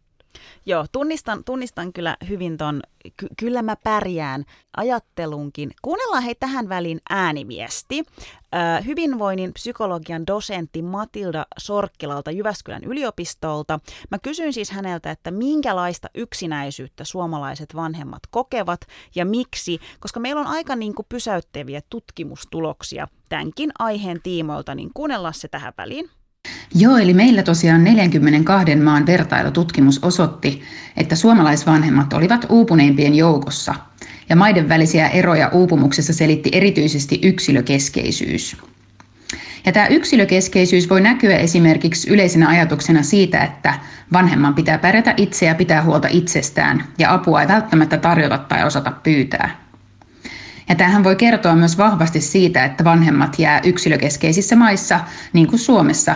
Joo, 0.65 0.85
tunnistan, 0.91 1.43
tunnistan 1.43 1.93
kyllä 1.93 2.17
hyvin 2.29 2.57
ton 2.57 2.81
ky- 3.17 3.27
kyllä 3.39 3.61
mä 3.61 3.75
pärjään 3.75 4.43
ajattelunkin. 4.77 5.71
Kuunnellaan 5.81 6.23
hei 6.23 6.35
tähän 6.35 6.69
väliin 6.69 7.01
ääniviesti. 7.09 8.03
Ö, 8.19 8.81
hyvinvoinnin 8.85 9.53
psykologian 9.53 10.27
dosentti 10.27 10.81
Matilda 10.81 11.45
Sorkkilalta 11.57 12.31
Jyväskylän 12.31 12.83
yliopistolta. 12.83 13.79
Mä 14.11 14.19
kysyin 14.19 14.53
siis 14.53 14.71
häneltä, 14.71 15.11
että 15.11 15.31
minkälaista 15.31 16.09
yksinäisyyttä 16.15 17.03
suomalaiset 17.03 17.75
vanhemmat 17.75 18.21
kokevat 18.29 18.81
ja 19.15 19.25
miksi, 19.25 19.79
koska 19.99 20.19
meillä 20.19 20.41
on 20.41 20.47
aika 20.47 20.75
niin 20.75 20.95
kuin 20.95 21.05
pysäyttäviä 21.09 21.81
tutkimustuloksia 21.89 23.07
tämänkin 23.29 23.71
aiheen 23.79 24.21
tiimoilta, 24.23 24.75
niin 24.75 24.91
kuunnellaan 24.93 25.33
se 25.33 25.47
tähän 25.47 25.73
väliin. 25.77 26.09
Joo, 26.75 26.97
eli 26.97 27.13
meillä 27.13 27.43
tosiaan 27.43 27.83
42 27.83 28.75
maan 28.75 29.05
vertailututkimus 29.05 29.99
osoitti, 30.03 30.61
että 30.97 31.15
suomalaisvanhemmat 31.15 32.13
olivat 32.13 32.45
uupuneimpien 32.49 33.15
joukossa, 33.15 33.75
ja 34.29 34.35
maiden 34.35 34.69
välisiä 34.69 35.07
eroja 35.07 35.49
uupumuksessa 35.53 36.13
selitti 36.13 36.49
erityisesti 36.53 37.19
yksilökeskeisyys. 37.23 38.57
Ja 39.65 39.71
tämä 39.71 39.87
yksilökeskeisyys 39.87 40.89
voi 40.89 41.01
näkyä 41.01 41.37
esimerkiksi 41.37 42.09
yleisenä 42.09 42.49
ajatuksena 42.49 43.03
siitä, 43.03 43.43
että 43.43 43.73
vanhemman 44.13 44.53
pitää 44.53 44.77
pärjätä 44.77 45.13
itse 45.17 45.45
ja 45.45 45.55
pitää 45.55 45.83
huolta 45.83 46.07
itsestään, 46.11 46.83
ja 46.99 47.13
apua 47.13 47.41
ei 47.41 47.47
välttämättä 47.47 47.97
tarjota 47.97 48.37
tai 48.37 48.63
osata 48.63 48.91
pyytää. 48.91 49.62
Ja 50.69 50.75
tähän 50.75 51.03
voi 51.03 51.15
kertoa 51.15 51.55
myös 51.55 51.77
vahvasti 51.77 52.21
siitä, 52.21 52.65
että 52.65 52.83
vanhemmat 52.83 53.39
jää 53.39 53.61
yksilökeskeisissä 53.63 54.55
maissa, 54.55 54.99
niin 55.33 55.47
kuin 55.47 55.59
Suomessa, 55.59 56.15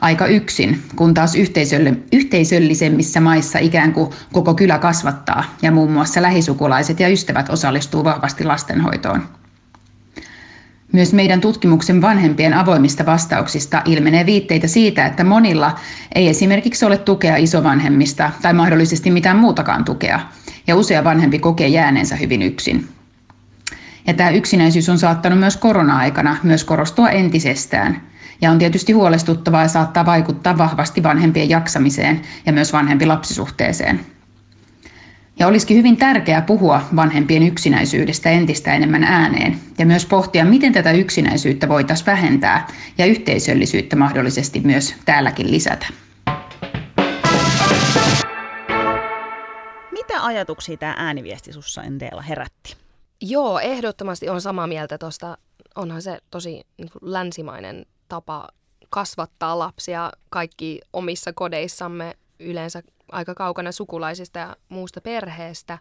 aika 0.00 0.26
yksin, 0.26 0.82
kun 0.96 1.14
taas 1.14 1.34
yhteisöllisemmissä 2.12 3.20
maissa 3.20 3.58
ikään 3.58 3.92
kuin 3.92 4.10
koko 4.32 4.54
kylä 4.54 4.78
kasvattaa 4.78 5.44
ja 5.62 5.72
muun 5.72 5.92
muassa 5.92 6.22
lähisukulaiset 6.22 7.00
ja 7.00 7.08
ystävät 7.08 7.50
osallistuu 7.50 8.04
vahvasti 8.04 8.44
lastenhoitoon. 8.44 9.22
Myös 10.92 11.12
meidän 11.12 11.40
tutkimuksen 11.40 12.02
vanhempien 12.02 12.54
avoimista 12.54 13.06
vastauksista 13.06 13.82
ilmenee 13.84 14.26
viitteitä 14.26 14.66
siitä, 14.66 15.06
että 15.06 15.24
monilla 15.24 15.74
ei 16.14 16.28
esimerkiksi 16.28 16.84
ole 16.84 16.98
tukea 16.98 17.36
isovanhemmista 17.36 18.30
tai 18.42 18.52
mahdollisesti 18.54 19.10
mitään 19.10 19.36
muutakaan 19.36 19.84
tukea, 19.84 20.20
ja 20.66 20.76
usea 20.76 21.04
vanhempi 21.04 21.38
kokee 21.38 21.68
jääneensä 21.68 22.16
hyvin 22.16 22.42
yksin. 22.42 22.88
Ja 24.08 24.14
tämä 24.14 24.30
yksinäisyys 24.30 24.88
on 24.88 24.98
saattanut 24.98 25.38
myös 25.38 25.56
korona-aikana 25.56 26.36
myös 26.42 26.64
korostua 26.64 27.10
entisestään. 27.10 28.02
Ja 28.40 28.50
on 28.50 28.58
tietysti 28.58 28.92
huolestuttavaa 28.92 29.62
ja 29.62 29.68
saattaa 29.68 30.06
vaikuttaa 30.06 30.58
vahvasti 30.58 31.02
vanhempien 31.02 31.48
jaksamiseen 31.48 32.20
ja 32.46 32.52
myös 32.52 32.72
vanhempi 32.72 33.06
lapsisuhteeseen. 33.06 34.00
Ja 35.38 35.46
olisikin 35.46 35.76
hyvin 35.76 35.96
tärkeää 35.96 36.42
puhua 36.42 36.82
vanhempien 36.96 37.42
yksinäisyydestä 37.42 38.30
entistä 38.30 38.74
enemmän 38.74 39.04
ääneen 39.04 39.60
ja 39.78 39.86
myös 39.86 40.06
pohtia, 40.06 40.44
miten 40.44 40.72
tätä 40.72 40.92
yksinäisyyttä 40.92 41.68
voitaisiin 41.68 42.06
vähentää 42.06 42.66
ja 42.98 43.06
yhteisöllisyyttä 43.06 43.96
mahdollisesti 43.96 44.60
myös 44.60 44.94
täälläkin 45.04 45.50
lisätä. 45.50 45.86
Mitä 49.92 50.24
ajatuksia 50.24 50.76
tämä 50.76 50.94
ääniviesti 50.98 51.50
Enteella 51.86 52.22
herätti? 52.22 52.87
Joo, 53.20 53.58
ehdottomasti 53.58 54.28
on 54.28 54.40
samaa 54.40 54.66
mieltä 54.66 54.98
tuosta. 54.98 55.38
Onhan 55.74 56.02
se 56.02 56.18
tosi 56.30 56.50
niin 56.50 56.90
kuin 56.92 57.12
länsimainen 57.12 57.86
tapa 58.08 58.48
kasvattaa 58.90 59.58
lapsia 59.58 60.12
kaikki 60.30 60.80
omissa 60.92 61.32
kodeissamme 61.32 62.14
yleensä 62.38 62.82
aika 63.12 63.34
kaukana 63.34 63.72
sukulaisista 63.72 64.38
ja 64.38 64.56
muusta 64.68 65.00
perheestä. 65.00 65.78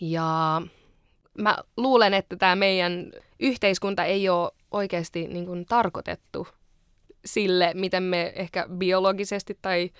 Ja 0.00 0.62
mä 1.38 1.56
luulen, 1.76 2.14
että 2.14 2.36
tämä 2.36 2.56
meidän 2.56 3.12
yhteiskunta 3.40 4.04
ei 4.04 4.28
ole 4.28 4.50
oikeasti 4.70 5.28
niin 5.28 5.46
kuin, 5.46 5.66
tarkoitettu 5.66 6.48
sille, 7.24 7.70
miten 7.74 8.02
me 8.02 8.32
ehkä 8.36 8.66
biologisesti 8.68 9.58
tai 9.62 9.90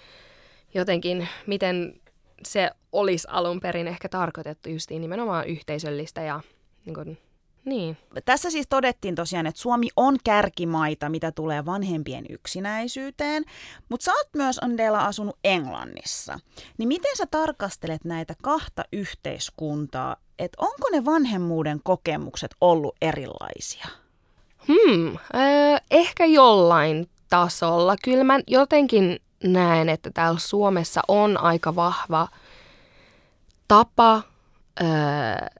jotenkin, 0.74 1.28
miten 1.46 2.00
se 2.44 2.70
olisi 2.92 3.28
alun 3.30 3.60
perin 3.60 3.88
ehkä 3.88 4.08
tarkoitettu 4.08 4.68
justiin 4.68 5.00
nimenomaan 5.00 5.46
yhteisöllistä 5.46 6.22
ja 6.22 6.40
niin 6.86 6.94
kuin, 6.94 7.18
niin. 7.66 7.96
Tässä 8.24 8.50
siis 8.50 8.66
todettiin 8.68 9.14
tosiaan, 9.14 9.46
että 9.46 9.60
Suomi 9.60 9.88
on 9.96 10.16
kärkimaita, 10.24 11.08
mitä 11.08 11.32
tulee 11.32 11.64
vanhempien 11.64 12.24
yksinäisyyteen, 12.28 13.44
mutta 13.88 14.04
sä 14.04 14.12
oot 14.12 14.28
myös 14.36 14.58
Andela 14.62 15.04
asunut 15.04 15.38
Englannissa. 15.44 16.38
Niin 16.78 16.88
miten 16.88 17.16
sä 17.16 17.26
tarkastelet 17.30 18.04
näitä 18.04 18.34
kahta 18.42 18.84
yhteiskuntaa, 18.92 20.16
että 20.38 20.56
onko 20.60 20.88
ne 20.92 21.04
vanhemmuuden 21.04 21.80
kokemukset 21.84 22.50
ollut 22.60 22.96
erilaisia? 23.02 23.86
Hmm, 24.68 25.08
äh, 25.08 25.80
ehkä 25.90 26.24
jollain 26.24 27.10
tasolla. 27.30 27.96
Kyllä 28.04 28.24
mä 28.24 28.40
jotenkin 28.46 29.20
näen, 29.44 29.88
että 29.88 30.10
täällä 30.14 30.38
Suomessa 30.38 31.00
on 31.08 31.40
aika 31.40 31.76
vahva 31.76 32.28
tapa 33.68 34.22
äh, 34.82 35.50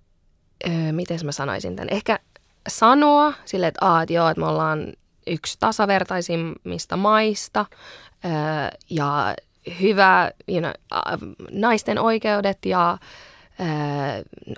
öö, 0.66 0.92
miten 0.92 1.18
mä 1.24 1.32
sanoisin 1.32 1.76
tämän, 1.76 1.88
ehkä 1.90 2.18
sanoa 2.68 3.32
sille, 3.44 3.66
että, 3.66 4.02
että 4.02 4.12
joo, 4.12 4.28
että 4.28 4.40
me 4.40 4.46
ollaan 4.46 4.92
yksi 5.26 5.56
tasavertaisimmista 5.60 6.96
maista 6.96 7.66
öö, 8.24 8.30
ja 8.90 9.34
hyvä 9.80 10.30
you 10.48 10.60
know, 10.60 10.72
naisten 11.50 11.98
oikeudet 11.98 12.58
ja 12.66 12.98
öö, 13.60 13.66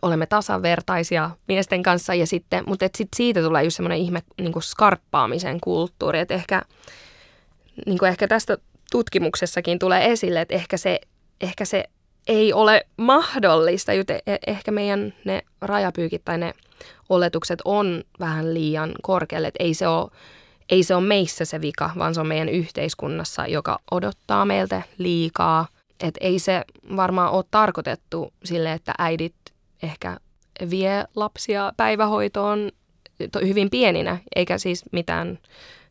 olemme 0.02 0.26
tasavertaisia 0.26 1.30
miesten 1.48 1.82
kanssa, 1.82 2.14
ja 2.14 2.26
sitten, 2.26 2.64
mutta 2.66 2.84
et 2.84 2.94
sit 2.94 3.08
siitä 3.16 3.42
tulee 3.42 3.64
just 3.64 3.76
semmoinen 3.76 3.98
ihme 3.98 4.22
niin 4.40 4.52
kuin 4.52 4.62
skarppaamisen 4.62 5.60
kulttuuri, 5.60 6.18
että 6.18 6.34
ehkä, 6.34 6.62
niin 7.86 7.98
kuin 7.98 8.08
ehkä 8.08 8.28
tästä 8.28 8.58
tutkimuksessakin 8.90 9.78
tulee 9.78 10.12
esille, 10.12 10.40
että 10.40 10.54
ehkä 10.54 10.76
se, 10.76 11.00
ehkä 11.40 11.64
se 11.64 11.84
ei 12.28 12.52
ole 12.52 12.86
mahdollista. 12.96 13.92
Joten 13.92 14.20
ehkä 14.46 14.70
meidän 14.70 15.14
ne 15.24 15.42
rajapyykit 15.60 16.24
tai 16.24 16.38
ne 16.38 16.52
oletukset 17.08 17.58
on 17.64 18.02
vähän 18.20 18.54
liian 18.54 18.92
korkealle. 19.02 19.48
Että 19.48 19.64
ei 19.64 19.74
se 19.74 19.88
ole 19.88 20.10
ei 20.70 20.82
se 20.82 20.94
ole 20.94 21.06
meissä 21.06 21.44
se 21.44 21.60
vika, 21.60 21.90
vaan 21.98 22.14
se 22.14 22.20
on 22.20 22.26
meidän 22.26 22.48
yhteiskunnassa, 22.48 23.46
joka 23.46 23.78
odottaa 23.90 24.44
meiltä 24.44 24.82
liikaa. 24.98 25.66
Että 26.02 26.18
ei 26.20 26.38
se 26.38 26.64
varmaan 26.96 27.32
ole 27.32 27.44
tarkoitettu 27.50 28.32
sille, 28.44 28.72
että 28.72 28.92
äidit 28.98 29.34
ehkä 29.82 30.16
vie 30.70 31.04
lapsia 31.16 31.72
päivähoitoon 31.76 32.70
hyvin 33.46 33.70
pieninä, 33.70 34.18
eikä 34.36 34.58
siis 34.58 34.84
mitään 34.92 35.38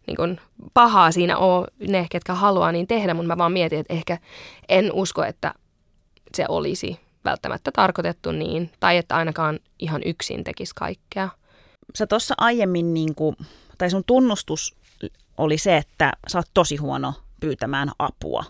niin 0.08 0.18
kuin, 0.18 0.40
pahaa 0.74 1.12
siinä 1.12 1.38
ole 1.38 1.68
ne, 1.88 2.08
ketkä 2.12 2.34
haluaa 2.34 2.72
niin 2.72 2.88
tehdä, 2.88 3.14
mutta 3.14 3.28
mä 3.28 3.38
vaan 3.38 3.52
mietin, 3.52 3.80
että 3.80 3.94
ehkä 3.94 4.18
en 4.70 4.94
usko, 4.94 5.24
että 5.24 5.54
se 6.38 6.46
olisi 6.50 7.00
välttämättä 7.26 7.72
tarkoitettu 7.72 8.32
niin, 8.32 8.72
tai 8.80 8.98
että 8.98 9.16
ainakaan 9.16 9.60
ihan 9.80 10.02
yksin 10.06 10.44
tekisi 10.44 10.76
kaikkea. 10.76 11.30
Sä 11.96 12.08
tuossa 12.08 12.36
aiemmin, 12.38 12.94
niin 12.94 13.16
kuin, 13.16 13.36
tai 13.78 13.90
sun 13.90 14.04
tunnustus 14.08 14.76
oli 15.38 15.58
se, 15.58 15.78
että 15.78 16.14
sä 16.28 16.38
oot 16.38 16.48
tosi 16.54 16.76
huono 16.76 17.14
pyytämään 17.40 17.92
apua. 18.00 18.44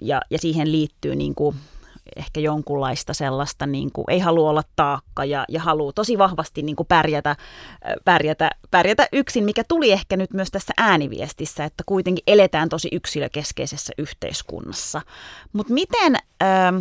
ja, 0.00 0.20
ja 0.30 0.38
siihen 0.38 0.72
liittyy 0.72 1.14
niin 1.14 1.34
kuin, 1.34 1.56
ehkä 2.16 2.40
jonkunlaista 2.40 3.14
sellaista, 3.14 3.66
niin 3.66 3.92
kuin, 3.92 4.04
ei 4.08 4.18
halua 4.18 4.50
olla 4.50 4.62
taakka 4.76 5.24
ja, 5.24 5.44
ja 5.48 5.60
haluaa 5.60 5.92
tosi 5.92 6.18
vahvasti 6.18 6.62
niin 6.62 6.76
kuin 6.76 6.86
pärjätä, 6.86 7.36
pärjätä, 8.04 8.50
pärjätä 8.70 9.08
yksin, 9.12 9.44
mikä 9.44 9.64
tuli 9.68 9.92
ehkä 9.92 10.16
nyt 10.16 10.32
myös 10.32 10.50
tässä 10.50 10.72
ääniviestissä, 10.76 11.64
että 11.64 11.82
kuitenkin 11.86 12.22
eletään 12.26 12.68
tosi 12.68 12.88
yksilökeskeisessä 12.92 13.92
yhteiskunnassa. 13.98 15.02
Mutta 15.52 15.72
miten, 15.72 16.16
ähm, 16.42 16.78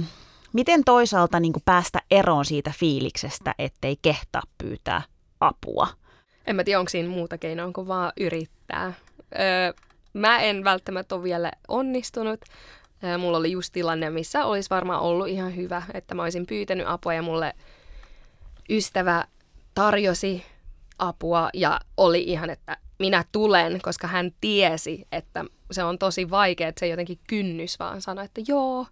miten 0.53 0.83
toisaalta 0.83 1.39
niin 1.39 1.53
päästä 1.65 1.99
eroon 2.11 2.45
siitä 2.45 2.71
fiiliksestä, 2.79 3.55
ettei 3.59 3.97
kehtaa 4.01 4.41
pyytää 4.57 5.01
apua? 5.39 5.87
En 6.47 6.55
mä 6.55 6.63
tiedä, 6.63 6.79
onko 6.79 6.89
siinä 6.89 7.09
muuta 7.09 7.37
keinoa 7.37 7.71
kuin 7.71 7.87
vaan 7.87 8.13
yrittää. 8.19 8.93
Öö, 9.39 9.73
mä 10.13 10.39
en 10.39 10.63
välttämättä 10.63 11.15
ole 11.15 11.23
vielä 11.23 11.51
onnistunut, 11.67 12.39
Mulla 13.17 13.37
oli 13.37 13.51
just 13.51 13.73
tilanne, 13.73 14.09
missä 14.09 14.45
olisi 14.45 14.69
varmaan 14.69 15.01
ollut 15.01 15.27
ihan 15.27 15.55
hyvä, 15.55 15.83
että 15.93 16.15
mä 16.15 16.23
olisin 16.23 16.45
pyytänyt 16.45 16.87
apua 16.87 17.13
ja 17.13 17.21
mulle 17.21 17.53
ystävä 18.69 19.25
tarjosi 19.75 20.43
apua 20.99 21.49
ja 21.53 21.79
oli 21.97 22.23
ihan, 22.23 22.49
että 22.49 22.77
minä 22.99 23.25
tulen, 23.31 23.79
koska 23.81 24.07
hän 24.07 24.31
tiesi, 24.41 25.07
että 25.11 25.45
se 25.71 25.83
on 25.83 25.99
tosi 25.99 26.29
vaikea, 26.29 26.67
että 26.67 26.79
se 26.79 26.87
jotenkin 26.87 27.19
kynnys 27.27 27.79
vaan 27.79 28.01
sanoi, 28.01 28.25
että 28.25 28.41
joo, 28.47 28.85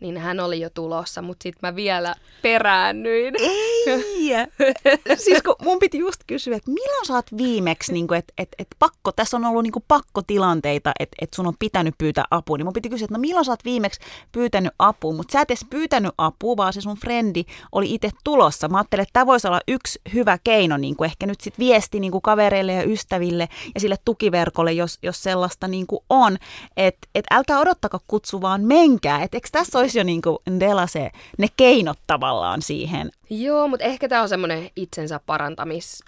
niin 0.00 0.18
hän 0.18 0.40
oli 0.40 0.60
jo 0.60 0.70
tulossa, 0.70 1.22
mutta 1.22 1.42
sitten 1.42 1.68
mä 1.68 1.76
vielä 1.76 2.14
peräännyin. 2.42 3.34
Ei! 3.38 4.26
siis 5.24 5.42
kun 5.42 5.54
mun 5.62 5.78
piti 5.78 5.98
just 5.98 6.20
kysyä, 6.26 6.56
että 6.56 6.70
milloin 6.70 7.06
sä 7.06 7.14
oot 7.14 7.36
viimeksi, 7.36 7.92
niin 7.92 8.14
että 8.14 8.32
et, 8.38 8.48
et 8.58 8.68
pakko, 8.78 9.12
tässä 9.12 9.36
on 9.36 9.44
ollut 9.44 9.62
niin 9.62 9.84
pakkotilanteita, 9.88 10.92
että 11.00 11.16
et 11.20 11.34
sun 11.34 11.46
on 11.46 11.54
pitänyt 11.58 11.94
pyytää 11.98 12.24
apua, 12.30 12.56
niin 12.56 12.66
mun 12.66 12.72
piti 12.72 12.88
kysyä, 12.88 13.04
että 13.04 13.14
no 13.14 13.20
milloin 13.20 13.44
sä 13.44 13.52
oot 13.52 13.64
viimeksi 13.64 14.00
pyytänyt 14.32 14.72
apua, 14.78 15.12
mutta 15.12 15.32
sä 15.32 15.40
et 15.40 15.50
edes 15.50 15.66
pyytänyt 15.70 16.12
apua, 16.18 16.56
vaan 16.56 16.72
se 16.72 16.80
sun 16.80 16.96
frendi 16.96 17.44
oli 17.72 17.94
itse 17.94 18.10
tulossa. 18.24 18.68
Mä 18.68 18.78
ajattelin, 18.78 19.02
että 19.02 19.12
tämä 19.12 19.26
voisi 19.26 19.48
olla 19.48 19.60
yksi 19.68 20.00
hyvä 20.14 20.38
keino, 20.44 20.76
niin 20.76 20.96
kuin 20.96 21.06
ehkä 21.06 21.26
nyt 21.26 21.40
sitten 21.40 21.64
viesti 21.66 22.00
niin 22.00 22.12
kuin 22.12 22.22
kavereille 22.22 22.72
ja 22.72 22.82
ystäville 22.82 23.48
ja 23.74 23.80
sille 23.80 23.96
tukiverkolle, 24.04 24.72
jos, 24.72 24.98
jos 25.02 25.22
sellaista 25.22 25.68
niin 25.68 25.86
kuin 25.86 26.00
on, 26.10 26.36
että 26.76 27.08
et 27.14 27.24
älkää 27.30 27.60
odottako 27.60 27.98
kutsu, 28.06 28.40
vaan 28.40 28.64
menkää. 28.64 29.22
Että 29.22 29.36
eikö 29.36 29.48
tässä 29.52 29.78
olisi 29.86 29.98
jo 29.98 30.04
niin 30.04 30.22
kuin 30.22 30.38
se, 30.86 31.10
ne 31.38 31.46
keinot 31.56 31.98
tavallaan 32.06 32.62
siihen? 32.62 33.10
Joo, 33.30 33.68
mutta 33.68 33.84
ehkä 33.84 34.08
tämä 34.08 34.22
on 34.22 34.28
semmoinen 34.28 34.70
itsensä 34.76 35.20
parantamis 35.26 36.04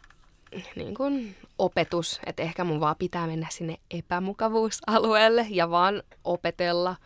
niin 0.77 0.95
kuin 0.95 1.37
opetus, 1.59 2.21
että 2.27 2.43
ehkä 2.43 2.65
mun 2.65 2.81
vaan 2.81 2.97
pitää 2.99 3.27
mennä 3.27 3.47
sinne 3.51 3.77
epämukavuusalueelle 3.91 5.47
ja 5.51 5.71
vaan 5.71 6.03
opetella 6.25 6.97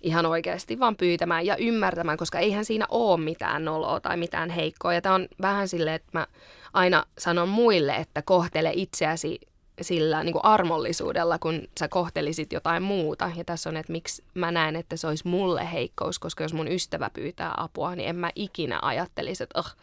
ihan 0.00 0.26
oikeasti 0.26 0.78
vaan 0.78 0.96
pyytämään 0.96 1.46
ja 1.46 1.56
ymmärtämään, 1.56 2.18
koska 2.18 2.38
eihän 2.38 2.64
siinä 2.64 2.86
ole 2.88 3.20
mitään 3.20 3.64
noloa 3.64 4.00
tai 4.00 4.16
mitään 4.16 4.50
heikkoa. 4.50 4.94
Ja 4.94 5.00
tämä 5.00 5.14
on 5.14 5.28
vähän 5.42 5.68
silleen, 5.68 5.96
että 5.96 6.18
mä 6.18 6.26
aina 6.72 7.04
sanon 7.18 7.48
muille, 7.48 7.94
että 7.96 8.22
kohtele 8.22 8.72
itseäsi 8.74 9.40
sillä 9.80 10.24
niin 10.24 10.32
kuin 10.32 10.44
armollisuudella, 10.44 11.38
kun 11.38 11.68
sä 11.78 11.88
kohtelisit 11.88 12.52
jotain 12.52 12.82
muuta. 12.82 13.30
Ja 13.36 13.44
tässä 13.44 13.70
on, 13.70 13.76
että 13.76 13.92
miksi 13.92 14.24
mä 14.34 14.50
näen, 14.50 14.76
että 14.76 14.96
se 14.96 15.06
olisi 15.06 15.28
mulle 15.28 15.72
heikkous, 15.72 16.18
koska 16.18 16.44
jos 16.44 16.54
mun 16.54 16.68
ystävä 16.68 17.10
pyytää 17.10 17.54
apua, 17.56 17.96
niin 17.96 18.08
en 18.08 18.16
mä 18.16 18.30
ikinä 18.34 18.78
ajattelisi, 18.82 19.42
että 19.42 19.58
oh, 19.58 19.76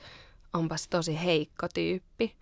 onpas 0.54 0.88
tosi 0.88 1.24
heikko 1.24 1.68
tyyppi. 1.74 2.36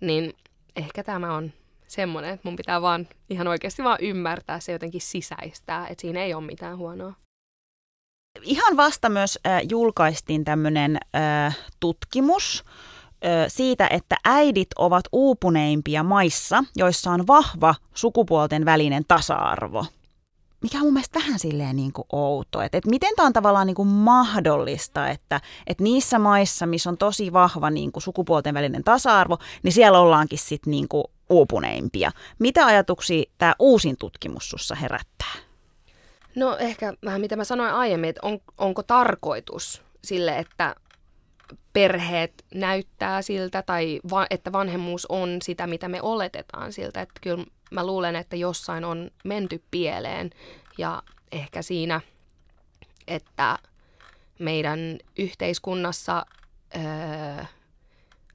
Niin 0.00 0.34
ehkä 0.76 1.02
tämä 1.04 1.34
on 1.34 1.52
semmoinen, 1.88 2.34
että 2.34 2.48
mun 2.48 2.56
pitää 2.56 2.82
vaan 2.82 3.08
ihan 3.30 3.48
oikeasti 3.48 3.84
vaan 3.84 3.98
ymmärtää 4.00 4.60
se 4.60 4.72
jotenkin 4.72 5.00
sisäistää, 5.00 5.86
että 5.86 6.02
siinä 6.02 6.22
ei 6.22 6.34
ole 6.34 6.44
mitään 6.44 6.78
huonoa. 6.78 7.14
Ihan 8.42 8.76
vasta 8.76 9.08
myös 9.08 9.38
äh, 9.46 9.60
julkaistiin 9.68 10.44
tämmöinen 10.44 10.98
äh, 11.16 11.58
tutkimus, 11.80 12.64
siitä, 13.48 13.86
että 13.90 14.16
äidit 14.24 14.68
ovat 14.78 15.04
uupuneimpia 15.12 16.02
maissa, 16.02 16.64
joissa 16.76 17.10
on 17.10 17.26
vahva 17.26 17.74
sukupuolten 17.94 18.64
välinen 18.64 19.04
tasa-arvo. 19.08 19.86
Mikä 20.62 20.78
on 20.78 20.84
mun 20.84 20.92
mielestä 20.92 21.18
vähän 21.18 21.38
silleen 21.38 21.76
niin 21.76 21.92
kuin 21.92 22.06
outo, 22.12 22.60
että, 22.60 22.78
että 22.78 22.90
miten 22.90 23.14
tämä 23.16 23.26
on 23.26 23.32
tavallaan 23.32 23.66
niin 23.66 23.74
kuin 23.74 23.88
mahdollista, 23.88 25.08
että, 25.08 25.40
että 25.66 25.84
niissä 25.84 26.18
maissa, 26.18 26.66
missä 26.66 26.90
on 26.90 26.98
tosi 26.98 27.32
vahva 27.32 27.70
niin 27.70 27.92
kuin 27.92 28.02
sukupuolten 28.02 28.54
välinen 28.54 28.84
tasa-arvo, 28.84 29.38
niin 29.62 29.72
siellä 29.72 29.98
ollaankin 29.98 30.38
sitten 30.38 30.70
niin 30.70 30.88
kuin 30.88 31.04
uupuneimpia. 31.30 32.12
Mitä 32.38 32.66
ajatuksia 32.66 33.24
tämä 33.38 33.54
uusin 33.58 33.96
tutkimus 33.96 34.50
sussa 34.50 34.74
herättää? 34.74 35.32
No 36.34 36.56
ehkä 36.56 36.92
vähän 37.04 37.20
mitä 37.20 37.36
mä 37.36 37.44
sanoin 37.44 37.74
aiemmin, 37.74 38.10
että 38.10 38.20
on, 38.26 38.38
onko 38.58 38.82
tarkoitus 38.82 39.82
sille, 40.04 40.38
että 40.38 40.74
perheet 41.72 42.44
näyttää 42.54 43.22
siltä 43.22 43.62
tai 43.62 44.00
va- 44.10 44.26
että 44.30 44.52
vanhemmuus 44.52 45.06
on 45.06 45.36
sitä, 45.42 45.66
mitä 45.66 45.88
me 45.88 46.02
oletetaan 46.02 46.72
siltä. 46.72 47.00
Että 47.00 47.20
kyllä 47.20 47.44
mä 47.70 47.86
luulen, 47.86 48.16
että 48.16 48.36
jossain 48.36 48.84
on 48.84 49.10
menty 49.24 49.62
pieleen 49.70 50.30
ja 50.78 51.02
ehkä 51.32 51.62
siinä, 51.62 52.00
että 53.08 53.58
meidän 54.38 54.98
yhteiskunnassa 55.18 56.26
öö, 56.76 57.44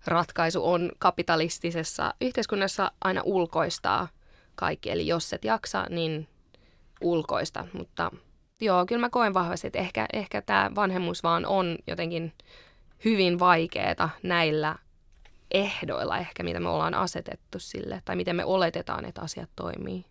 ratkaisu 0.08 0.72
on 0.72 0.92
kapitalistisessa 1.00 2.14
yhteiskunnassa 2.22 2.92
aina 3.02 3.22
ulkoistaa 3.26 4.08
kaikki. 4.56 4.92
Eli 4.92 5.08
jos 5.08 5.34
et 5.34 5.46
jaksa, 5.46 5.86
niin 5.90 6.28
ulkoista. 7.02 7.68
Mutta 7.74 8.12
joo, 8.62 8.86
kyllä 8.86 9.02
mä 9.02 9.10
koen 9.10 9.34
vahvasti, 9.34 9.68
että 9.68 9.80
ehkä, 9.80 10.06
ehkä 10.14 10.42
tämä 10.42 10.72
vanhemmuus 10.76 11.24
vaan 11.24 11.46
on 11.46 11.78
jotenkin 11.88 12.34
hyvin 13.06 13.40
vaikeaa 13.40 14.10
näillä 14.24 14.76
ehdoilla 15.52 16.18
ehkä, 16.18 16.44
mitä 16.44 16.60
me 16.60 16.70
ollaan 16.70 16.94
asetettu 16.94 17.60
sille, 17.60 18.02
tai 18.06 18.16
miten 18.16 18.36
me 18.36 18.46
oletetaan, 18.46 19.06
että 19.06 19.22
asiat 19.22 19.50
toimii. 19.56 20.06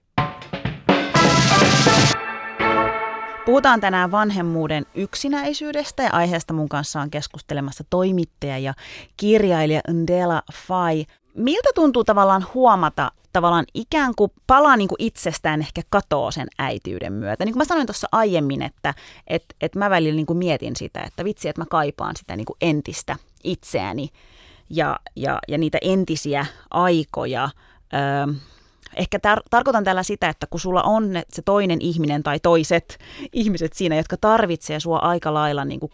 Puhutaan 3.46 3.80
tänään 3.80 4.10
vanhemmuuden 4.10 4.86
yksinäisyydestä 4.94 6.02
ja 6.02 6.10
aiheesta 6.12 6.52
mun 6.54 6.68
kanssa 6.68 7.00
on 7.00 7.10
keskustelemassa 7.10 7.84
toimittaja 7.90 8.58
ja 8.58 8.74
kirjailija 9.16 9.80
Ndela 9.92 10.42
Fai. 10.52 11.04
Miltä 11.34 11.68
tuntuu 11.74 12.04
tavallaan 12.04 12.46
huomata, 12.54 13.12
tavallaan 13.36 13.64
ikään 13.74 14.14
kuin 14.14 14.32
palaa 14.46 14.76
niin 14.76 14.88
kuin 14.88 14.96
itsestään 15.02 15.60
ehkä 15.60 15.82
katoo 15.90 16.30
sen 16.30 16.48
äityyden 16.58 17.12
myötä. 17.12 17.44
Niin 17.44 17.52
kuin 17.52 17.60
mä 17.60 17.64
sanoin 17.64 17.86
tuossa 17.86 18.08
aiemmin, 18.12 18.62
että 18.62 18.94
et, 19.26 19.44
et 19.60 19.74
mä 19.74 19.90
välillä 19.90 20.16
niin 20.16 20.26
kuin 20.26 20.36
mietin 20.36 20.76
sitä, 20.76 21.02
että 21.02 21.24
vitsi, 21.24 21.48
että 21.48 21.60
mä 21.60 21.66
kaipaan 21.70 22.16
sitä 22.16 22.36
niin 22.36 22.44
kuin 22.44 22.56
entistä 22.60 23.16
itseäni 23.44 24.08
ja, 24.70 25.00
ja, 25.16 25.38
ja 25.48 25.58
niitä 25.58 25.78
entisiä 25.82 26.46
aikoja. 26.70 27.48
Öö, 27.94 28.34
ehkä 28.96 29.18
tar- 29.18 29.42
tarkoitan 29.50 29.84
tällä 29.84 30.02
sitä, 30.02 30.28
että 30.28 30.46
kun 30.46 30.60
sulla 30.60 30.82
on 30.82 31.10
se 31.28 31.42
toinen 31.42 31.78
ihminen 31.80 32.22
tai 32.22 32.40
toiset 32.40 32.98
ihmiset 33.32 33.72
siinä, 33.72 33.96
jotka 33.96 34.16
tarvitsee 34.16 34.80
sua 34.80 34.98
aika 34.98 35.34
lailla 35.34 35.64
niin 35.64 35.80
kuin 35.80 35.92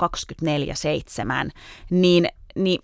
24-7, 1.49 1.51
niin, 1.91 2.29
niin 2.55 2.83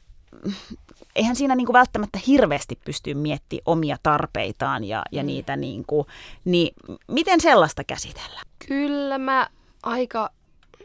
eihän 1.18 1.36
siinä 1.36 1.54
niin 1.54 1.66
kuin 1.66 1.74
välttämättä 1.74 2.18
hirveästi 2.26 2.78
pysty 2.84 3.14
miettimään 3.14 3.62
omia 3.66 3.96
tarpeitaan 4.02 4.84
ja, 4.84 5.02
ja 5.12 5.22
mm. 5.22 5.26
niitä, 5.26 5.56
niin, 5.56 5.84
kuin, 5.86 6.06
niin 6.44 6.74
miten 7.08 7.40
sellaista 7.40 7.84
käsitellä? 7.84 8.40
Kyllä 8.68 9.18
mä 9.18 9.48
aika 9.82 10.30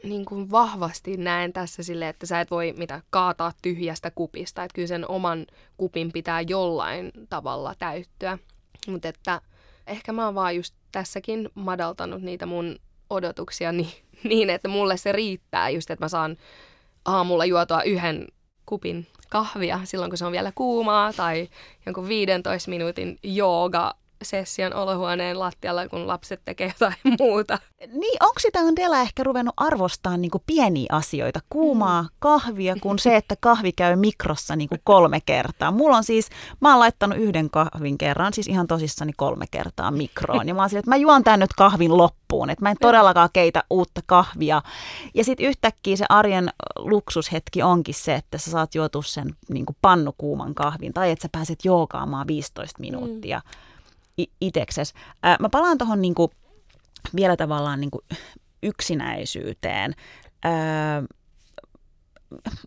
niin 0.04 0.26
kuin 0.26 0.52
vahvasti 0.52 1.17
näen 1.17 1.54
tässä 1.54 1.84
sille, 1.84 2.10
että 2.10 2.26
sä 2.26 2.39
et 2.39 2.52
voi 2.52 2.74
mitä 2.78 3.02
kaataa 3.10 3.52
tyhjästä 3.62 4.12
kupista, 4.12 4.63
että 4.63 4.76
kyllä 4.76 4.88
sen 4.88 5.10
oman 5.10 5.46
kupin 5.78 6.12
pitää 6.12 6.41
jollain 6.41 7.12
tavalla 7.30 7.76
täyttyä. 7.80 8.38
Mutta 8.88 9.08
että 9.08 9.41
ehkä 9.88 10.13
mä 10.13 10.26
oon 10.26 10.36
vaan 10.36 10.56
just 10.56 10.76
tässäkin 10.91 11.50
madaltanut 11.56 12.22
niitä 12.22 12.46
mun 12.46 12.76
odotuksia 13.10 13.72
niin, 13.72 13.91
niin, 14.24 14.50
että 14.50 14.67
mulle 14.67 14.98
se 14.98 15.12
riittää 15.12 15.69
just, 15.69 15.91
että 15.91 16.06
mä 16.06 16.10
saan 16.10 16.38
aamulla 17.06 17.46
juotua 17.46 17.84
yhden 17.84 18.28
kupin 18.65 19.08
kahvia 19.34 19.80
silloin, 19.84 20.12
kun 20.12 20.17
se 20.17 20.26
on 20.26 20.32
vielä 20.32 20.52
kuumaa, 20.56 21.13
tai 21.13 21.50
jonkun 21.86 22.08
15 22.08 22.69
minuutin 22.69 23.19
jooga 23.24 23.96
session 24.24 24.74
olohuoneen 24.74 25.40
lattialla, 25.40 25.88
kun 25.88 26.08
lapset 26.08 26.42
tekee 26.46 26.68
jotain 26.68 26.96
muuta. 27.20 27.60
Niin, 27.88 28.24
onko 28.24 28.40
sitä 28.40 28.60
Dela 28.76 29.00
ehkä 29.00 29.24
ruvennut 29.24 29.54
arvostaa 29.58 30.18
niin 30.18 30.32
kuin 30.32 30.44
pieniä 30.46 30.88
asioita, 30.92 31.40
kuumaa 31.50 32.02
mm. 32.02 32.10
kahvia, 32.20 32.76
kun 32.82 33.00
se, 33.06 33.16
että 33.16 33.36
kahvi 33.40 33.72
käy 33.72 33.96
mikrossa 33.96 34.56
niin 34.56 34.70
kuin 34.70 34.82
kolme 34.84 35.20
kertaa. 35.26 35.72
Mulla 35.72 35.98
on 35.98 36.04
siis, 36.04 36.30
mä 36.62 36.70
oon 36.70 36.80
laittanut 36.80 37.18
yhden 37.18 37.50
kahvin 37.50 37.98
kerran, 37.98 38.34
siis 38.34 38.48
ihan 38.48 38.68
tosissani 38.68 39.14
kolme 39.18 39.46
kertaa 39.52 39.92
mikroon. 39.92 40.48
Ja 40.48 40.54
mä 40.54 40.62
oon 40.62 40.70
sille, 40.70 40.80
että 40.80 40.92
mä 40.92 40.96
juon 40.96 41.24
tän 41.24 41.40
nyt 41.40 41.54
kahvin 41.58 41.98
loppuun, 41.98 42.50
että 42.50 42.66
mä 42.66 42.72
en 42.72 42.78
todellakaan 42.82 43.30
keitä 43.34 43.64
uutta 43.70 44.02
kahvia. 44.06 44.62
Ja 45.14 45.24
sitten 45.24 45.46
yhtäkkiä 45.46 45.96
se 45.96 46.06
arjen 46.10 46.50
luksushetki 46.76 47.64
onkin 47.64 47.96
se, 47.96 48.16
että 48.16 48.38
sä 48.38 48.52
saat 48.52 48.76
juotu 48.76 49.02
sen 49.02 49.36
niin 49.50 49.66
kuin 49.66 49.78
pannukuuman 49.82 50.56
kahvin, 50.56 50.94
tai 50.94 51.12
että 51.12 51.24
sä 51.24 51.30
pääset 51.32 51.66
joogaamaan 51.66 52.28
15 52.28 52.80
minuuttia. 52.80 53.42
Mm 53.46 53.73
itekses. 54.41 54.93
Mä 55.39 55.49
palaan 55.49 55.78
tuohon 55.78 56.02
niinku 56.02 56.32
vielä 57.15 57.38
tavallaan 57.38 57.82
niinku 57.82 58.04
yksinäisyyteen. 58.63 59.93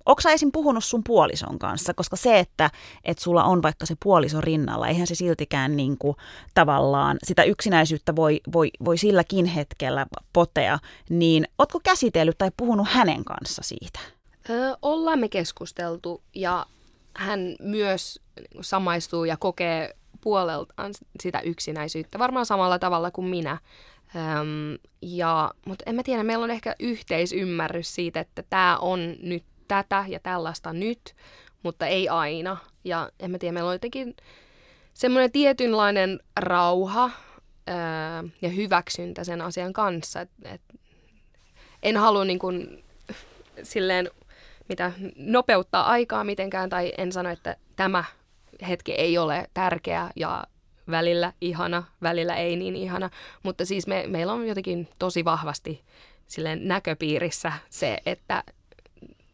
Onko 0.07 0.21
sä 0.21 0.31
esim. 0.31 0.53
puhunut 0.53 0.85
sun 0.85 1.03
puolison 1.07 1.59
kanssa? 1.59 1.95
Koska 1.95 2.17
se, 2.17 2.39
että 2.39 2.71
et 3.05 3.19
sulla 3.19 3.45
on 3.45 3.63
vaikka 3.63 3.87
se 3.87 3.95
puoliso 4.05 4.41
rinnalla, 4.41 4.89
eihän 4.89 5.07
se 5.07 5.15
siltikään 5.15 5.77
niinku, 5.77 6.17
tavallaan 6.55 7.17
sitä 7.25 7.43
yksinäisyyttä 7.43 8.17
voi, 8.17 8.41
voi, 8.53 8.71
voi 8.85 8.99
silläkin 8.99 9.47
hetkellä 9.47 10.07
potea. 10.33 10.79
Niin 11.11 11.49
ootko 11.59 11.81
käsitellyt 11.81 12.39
tai 12.39 12.51
puhunut 12.57 12.89
hänen 12.89 13.25
kanssa 13.25 13.63
siitä? 13.63 14.01
Öö, 14.51 14.75
ollaan 14.83 15.19
me 15.19 15.29
keskusteltu 15.29 16.23
ja 16.35 16.67
hän 17.15 17.57
myös 17.61 18.21
samaistuu 18.61 19.25
ja 19.25 19.37
kokee 19.37 19.97
puoleltaan 20.27 20.93
sitä 21.23 21.41
yksinäisyyttä, 21.41 22.19
varmaan 22.19 22.47
samalla 22.47 22.79
tavalla 22.79 23.11
kuin 23.11 23.27
minä. 23.27 23.59
Öm, 24.17 24.79
ja, 25.03 25.51
mutta 25.67 25.83
en 25.87 25.95
mä 25.95 26.03
tiedä, 26.03 26.23
meillä 26.23 26.45
on 26.45 26.51
ehkä 26.51 26.75
yhteisymmärrys 26.81 27.95
siitä, 27.95 28.21
että 28.21 28.43
tämä 28.51 28.77
on 28.77 29.17
nyt 29.23 29.45
tätä 29.69 30.05
ja 30.09 30.21
tällaista 30.21 30.73
nyt, 30.73 31.15
mutta 31.63 31.87
ei 31.87 32.09
aina. 32.09 32.57
Ja 32.85 33.11
en 33.21 33.31
mä 33.31 33.39
tiedä, 33.39 33.53
meillä 33.53 33.69
on 33.69 33.75
jotenkin 33.75 34.17
semmoinen 34.95 35.33
tietynlainen 35.33 36.21
rauha 36.37 37.11
öö, 37.69 37.75
ja 38.43 38.49
hyväksyntä 38.49 39.25
sen 39.25 39.41
asian 39.41 39.73
kanssa, 39.73 40.21
että 40.21 40.49
et, 40.55 40.63
en 41.83 41.97
halua 41.97 42.25
niin 42.25 42.39
kuin, 42.39 42.85
silleen 43.63 44.11
mitä 44.69 44.93
nopeuttaa 45.17 45.87
aikaa 45.87 46.25
mitenkään 46.25 46.71
tai 46.71 46.93
en 46.99 47.13
sano, 47.13 47.31
että 47.31 47.57
tämä 47.77 48.05
hetki 48.69 48.93
ei 48.93 49.19
ole 49.19 49.51
tärkeä 49.55 50.11
ja 50.17 50.45
välillä 50.91 51.33
ihana, 51.41 51.83
välillä 52.03 52.37
ei 52.37 52.57
niin 52.57 52.77
ihana, 52.77 53.11
mutta 53.43 53.65
siis 53.65 53.87
me, 53.87 54.05
meillä 54.07 54.33
on 54.33 54.49
jotenkin 54.49 54.89
tosi 54.99 55.25
vahvasti 55.25 55.85
silleen 56.27 56.69
näköpiirissä 56.69 57.53
se, 57.71 57.99
että 58.07 58.45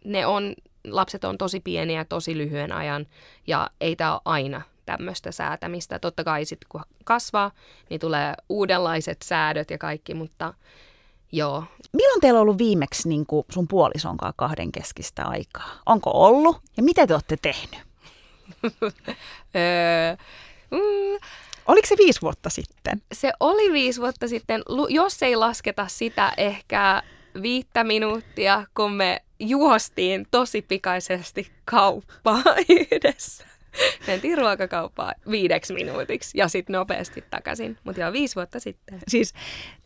ne 0.04 0.26
on, 0.26 0.54
lapset 0.84 1.24
on 1.24 1.38
tosi 1.38 1.60
pieniä 1.60 2.04
tosi 2.04 2.38
lyhyen 2.38 2.72
ajan 2.72 3.06
ja 3.46 3.70
ei 3.80 3.96
tämä 3.96 4.12
ole 4.12 4.20
aina 4.24 4.62
tämmöistä 4.86 5.32
säätämistä. 5.32 5.98
Totta 5.98 6.24
kai 6.24 6.44
sitten 6.44 6.66
kun 6.68 6.82
kasvaa, 7.04 7.50
niin 7.90 8.00
tulee 8.00 8.34
uudenlaiset 8.48 9.22
säädöt 9.24 9.70
ja 9.70 9.78
kaikki, 9.78 10.14
mutta 10.14 10.54
joo. 11.32 11.64
Milloin 11.92 12.20
teillä 12.20 12.38
on 12.38 12.42
ollut 12.42 12.58
viimeksi 12.58 13.08
niin 13.08 13.26
sun 13.50 13.68
puolisonkaan 13.68 14.32
kahden 14.36 14.72
keskistä 14.72 15.24
aikaa? 15.24 15.68
Onko 15.86 16.10
ollut 16.10 16.60
ja 16.76 16.82
mitä 16.82 17.06
te 17.06 17.14
olette 17.14 17.36
tehnyt? 17.42 17.91
Öö, 19.56 20.16
mm, 20.70 21.18
Oliko 21.66 21.86
se 21.88 21.94
viisi 21.98 22.20
vuotta 22.20 22.50
sitten? 22.50 23.02
se 23.12 23.32
oli 23.40 23.72
viisi 23.72 24.00
vuotta 24.00 24.28
sitten, 24.28 24.62
jos 24.88 25.22
ei 25.22 25.36
lasketa 25.36 25.88
sitä 25.88 26.32
ehkä 26.36 27.02
viittä 27.42 27.84
minuuttia, 27.84 28.66
kun 28.74 28.92
me 28.92 29.22
juostiin 29.40 30.26
tosi 30.30 30.62
pikaisesti 30.62 31.52
kauppaa 31.64 32.42
yhdessä. 32.68 33.46
Mentiin 34.06 34.38
ruokakauppaan 34.38 35.14
viideksi 35.30 35.72
minuutiksi 35.72 36.38
ja 36.38 36.48
sitten 36.48 36.72
nopeasti 36.72 37.24
takaisin. 37.30 37.78
Mutta 37.84 38.00
joo, 38.00 38.12
viisi 38.12 38.34
vuotta 38.34 38.60
sitten. 38.60 38.98
Siis 39.08 39.34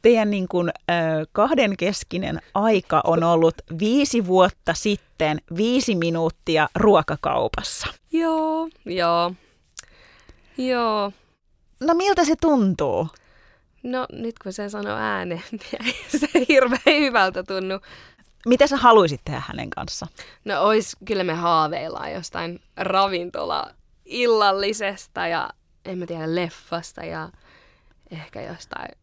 teidän 0.02 0.30
niin 0.30 0.48
kuin, 0.48 0.68
ö, 0.68 0.92
kahden 1.32 1.76
keskinen 1.76 2.40
aika 2.54 3.00
on 3.04 3.24
ollut 3.24 3.54
viisi 3.78 4.26
vuotta 4.26 4.74
sitten 4.74 5.38
viisi 5.56 5.94
minuuttia 5.94 6.68
ruokakaupassa. 6.74 7.86
Joo, 8.12 8.68
joo. 8.84 9.32
Joo. 10.58 11.12
No 11.80 11.94
miltä 11.94 12.24
se 12.24 12.34
tuntuu? 12.40 13.08
No 13.82 14.06
nyt 14.12 14.38
kun 14.38 14.52
sen 14.52 14.70
sanoo 14.70 14.96
ääneen, 14.96 15.42
niin 15.50 15.86
ei 15.86 16.18
se 16.20 16.28
hirveän 16.48 17.00
hyvältä 17.00 17.42
tunnu. 17.42 17.80
Mitä 18.46 18.66
sä 18.66 18.76
haluaisit 18.76 19.20
tehdä 19.24 19.42
hänen 19.46 19.70
kanssa? 19.70 20.06
No 20.44 20.62
ois, 20.62 20.96
kyllä 21.04 21.24
me 21.24 21.34
haaveillaan 21.34 22.12
jostain 22.12 22.60
ravintola 22.76 23.74
illallisesta 24.06 25.26
ja 25.26 25.50
en 25.84 25.98
mä 25.98 26.06
tiedä 26.06 26.34
leffasta 26.34 27.04
ja 27.04 27.28
ehkä 28.10 28.42
jostain 28.42 28.98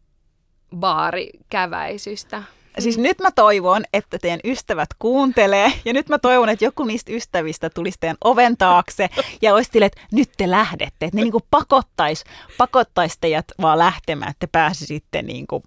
baarikäväisystä. 0.76 2.42
Siis 2.78 2.98
nyt 2.98 3.18
mä 3.20 3.30
toivon, 3.30 3.84
että 3.92 4.18
teidän 4.18 4.40
ystävät 4.44 4.88
kuuntelee 4.98 5.72
ja 5.84 5.92
nyt 5.92 6.08
mä 6.08 6.18
toivon, 6.18 6.48
että 6.48 6.64
joku 6.64 6.84
niistä 6.84 7.12
ystävistä 7.12 7.70
tulisi 7.70 7.98
teidän 8.00 8.16
oven 8.24 8.56
taakse 8.56 9.08
ja 9.42 9.54
olisi 9.54 9.70
sille, 9.72 9.86
että 9.86 10.00
nyt 10.12 10.30
te 10.36 10.50
lähdette. 10.50 11.06
Että 11.06 11.16
ne 11.16 11.22
niinku 11.22 11.40
pakottais, 11.50 12.24
pakottais 12.58 13.18
teidät 13.20 13.44
vaan 13.60 13.78
lähtemään, 13.78 14.30
että 14.30 14.46
te 14.46 14.50
pääsisitte 14.52 15.22
niinku 15.22 15.62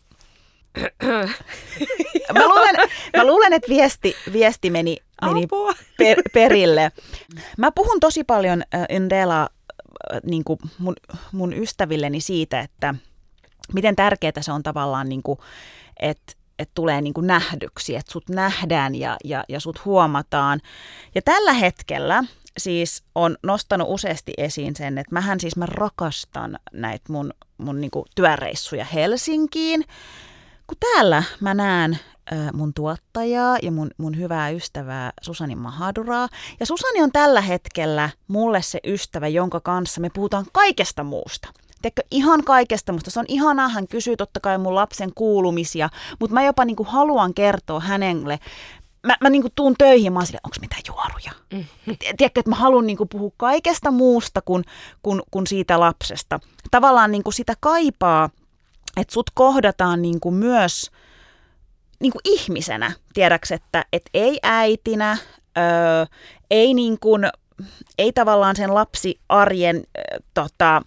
mä, 2.33 2.47
luulen, 2.47 2.75
mä 3.17 3.25
luulen, 3.25 3.53
että 3.53 3.69
viesti, 3.69 4.15
viesti 4.33 4.69
meni, 4.69 4.97
meni 5.25 5.43
Apua. 5.43 5.73
per, 5.97 6.21
perille. 6.33 6.91
Mä 7.57 7.71
puhun 7.71 7.99
tosi 7.99 8.23
paljon 8.23 8.63
äh, 8.75 8.85
Indela 8.89 9.41
äh, 9.41 10.19
niin 10.25 10.43
kuin 10.43 10.59
mun, 10.77 10.95
mun 11.31 11.53
ystävilleni 11.53 12.21
siitä, 12.21 12.59
että 12.59 12.95
miten 13.73 13.95
tärkeää 13.95 14.41
se 14.41 14.51
on 14.51 14.63
tavallaan, 14.63 15.09
niin 15.09 15.23
kuin, 15.23 15.39
että 15.99 16.33
että 16.59 16.71
tulee 16.75 17.01
niin 17.01 17.13
kuin 17.13 17.27
nähdyksi, 17.27 17.95
että 17.95 18.11
sut 18.11 18.29
nähdään 18.29 18.95
ja, 18.95 19.17
ja, 19.23 19.43
ja 19.49 19.59
sut 19.59 19.85
huomataan. 19.85 20.61
Ja 21.15 21.21
tällä 21.21 21.53
hetkellä 21.53 22.23
siis 22.57 23.03
on 23.15 23.37
nostanut 23.43 23.87
useasti 23.89 24.33
esiin 24.37 24.75
sen, 24.75 24.97
että 24.97 25.13
mähän 25.13 25.39
siis 25.39 25.55
mä 25.55 25.65
rakastan 25.65 26.59
näitä 26.73 27.13
mun, 27.13 27.33
mun 27.57 27.81
niin 27.81 27.91
kuin 27.91 28.05
työreissuja 28.15 28.85
Helsinkiin, 28.85 29.83
kun 30.67 30.77
täällä 30.79 31.23
mä 31.39 31.53
näen 31.53 31.99
mun 32.53 32.73
tuottajaa 32.73 33.57
ja 33.61 33.71
mun, 33.71 33.91
mun 33.97 34.17
hyvää 34.17 34.49
ystävää 34.49 35.11
Susani 35.21 35.55
Mahaduraa. 35.55 36.27
Ja 36.59 36.65
Susani 36.65 37.01
on 37.01 37.11
tällä 37.11 37.41
hetkellä 37.41 38.09
mulle 38.27 38.61
se 38.61 38.79
ystävä, 38.85 39.27
jonka 39.27 39.59
kanssa 39.59 40.01
me 40.01 40.09
puhutaan 40.09 40.45
kaikesta 40.51 41.03
muusta. 41.03 41.47
Teekö 41.81 42.01
ihan 42.11 42.43
kaikesta, 42.43 42.93
mutta 42.93 43.11
se 43.11 43.19
on 43.19 43.25
ihanaa, 43.27 43.69
hän 43.69 43.87
kysyy 43.87 44.17
totta 44.17 44.39
kai 44.39 44.57
mun 44.57 44.75
lapsen 44.75 45.11
kuulumisia, 45.15 45.89
mutta 46.19 46.33
mä 46.33 46.43
jopa 46.43 46.65
niinku 46.65 46.83
haluan 46.83 47.33
kertoa 47.33 47.79
hänelle, 47.79 48.39
mä, 49.07 49.17
mä 49.21 49.29
niinku 49.29 49.49
tuun 49.55 49.75
töihin, 49.77 50.13
mä 50.13 50.19
oon 50.19 50.25
silleen, 50.25 50.41
onko 50.43 50.57
mitään 50.61 50.81
juoruja? 50.87 51.31
Tiedätkö, 52.17 52.39
että 52.39 52.49
mä 52.49 52.55
haluan 52.55 52.87
niinku 52.87 53.05
puhua 53.05 53.31
kaikesta 53.37 53.91
muusta 53.91 54.41
kuin, 54.41 54.63
kuin, 55.03 55.21
kuin 55.31 55.47
siitä 55.47 55.79
lapsesta. 55.79 56.39
Tavallaan 56.71 57.11
niinku 57.11 57.31
sitä 57.31 57.53
kaipaa, 57.59 58.29
että 58.97 59.13
sut 59.13 59.29
kohdataan 59.33 60.01
niinku 60.01 60.31
myös 60.31 60.91
niinku 61.99 62.19
ihmisenä, 62.23 62.91
tiedäks, 63.13 63.51
että 63.51 63.85
et 63.93 64.09
ei 64.13 64.39
äitinä, 64.43 65.17
öö, 65.57 66.05
ei, 66.51 66.73
niinku, 66.73 67.17
ei 67.97 68.13
tavallaan 68.13 68.55
sen 68.55 68.73
lapsiarjen 68.73 69.75
ö, 69.77 70.01
tota, 70.33 70.81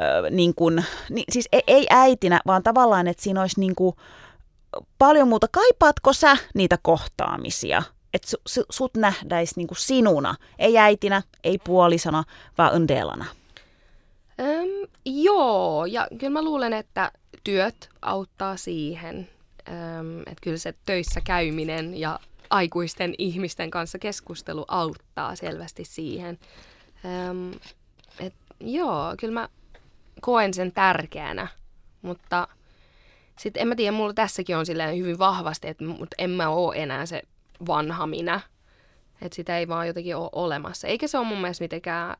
ö, 0.00 0.30
niin 0.30 0.54
kuin, 0.54 0.84
niin, 1.10 1.24
siis 1.32 1.48
ei, 1.52 1.62
ei 1.66 1.86
äitinä, 1.90 2.40
vaan 2.46 2.62
tavallaan, 2.62 3.08
että 3.08 3.22
siinä 3.22 3.40
olisi 3.40 3.60
niin 3.60 3.74
kuin 3.74 3.96
paljon 4.98 5.28
muuta. 5.28 5.46
Kaipaatko 5.50 6.12
sä 6.12 6.36
niitä 6.54 6.78
kohtaamisia? 6.82 7.82
Että 8.14 8.28
su, 8.28 8.36
su, 8.46 8.64
sut 8.70 8.96
nähdäisi 8.96 9.54
niin 9.56 9.66
kuin 9.66 9.78
sinuna, 9.78 10.34
ei 10.58 10.78
äitinä, 10.78 11.22
ei 11.44 11.58
puolisona, 11.58 12.24
vaan 12.58 12.74
undelana. 12.74 13.24
Öm, 14.40 14.88
joo, 15.04 15.86
ja 15.86 16.08
kyllä 16.18 16.32
mä 16.32 16.42
luulen, 16.42 16.72
että 16.72 17.12
työt 17.44 17.88
auttaa 18.02 18.56
siihen. 18.56 19.28
Öm, 19.68 20.20
että 20.20 20.40
kyllä 20.42 20.56
se 20.56 20.74
töissä 20.86 21.20
käyminen 21.20 22.00
ja 22.00 22.20
aikuisten 22.50 23.14
ihmisten 23.18 23.70
kanssa 23.70 23.98
keskustelu 23.98 24.64
auttaa 24.68 25.36
selvästi 25.36 25.84
siihen. 25.84 26.38
Öm, 27.04 27.52
et, 28.20 28.34
joo, 28.60 29.14
kyllä 29.20 29.34
mä 29.34 29.48
koen 30.20 30.54
sen 30.54 30.72
tärkeänä, 30.72 31.48
mutta 32.02 32.48
sitten 33.38 33.60
en 33.60 33.68
mä 33.68 33.74
tiedä, 33.74 33.92
mulla 33.92 34.14
tässäkin 34.14 34.56
on 34.56 34.66
silleen 34.66 34.98
hyvin 34.98 35.18
vahvasti, 35.18 35.68
että 35.68 35.84
mut 35.84 36.08
en 36.18 36.30
mä 36.30 36.48
oo 36.48 36.72
enää 36.72 37.06
se 37.06 37.22
vanha 37.66 38.06
minä. 38.06 38.40
Että 39.22 39.36
sitä 39.36 39.58
ei 39.58 39.68
vaan 39.68 39.86
jotenkin 39.86 40.16
ole 40.16 40.28
olemassa. 40.32 40.88
Eikä 40.88 41.06
se 41.06 41.18
ole 41.18 41.26
mun 41.26 41.40
mielestä 41.40 41.64
mitenkään 41.64 42.16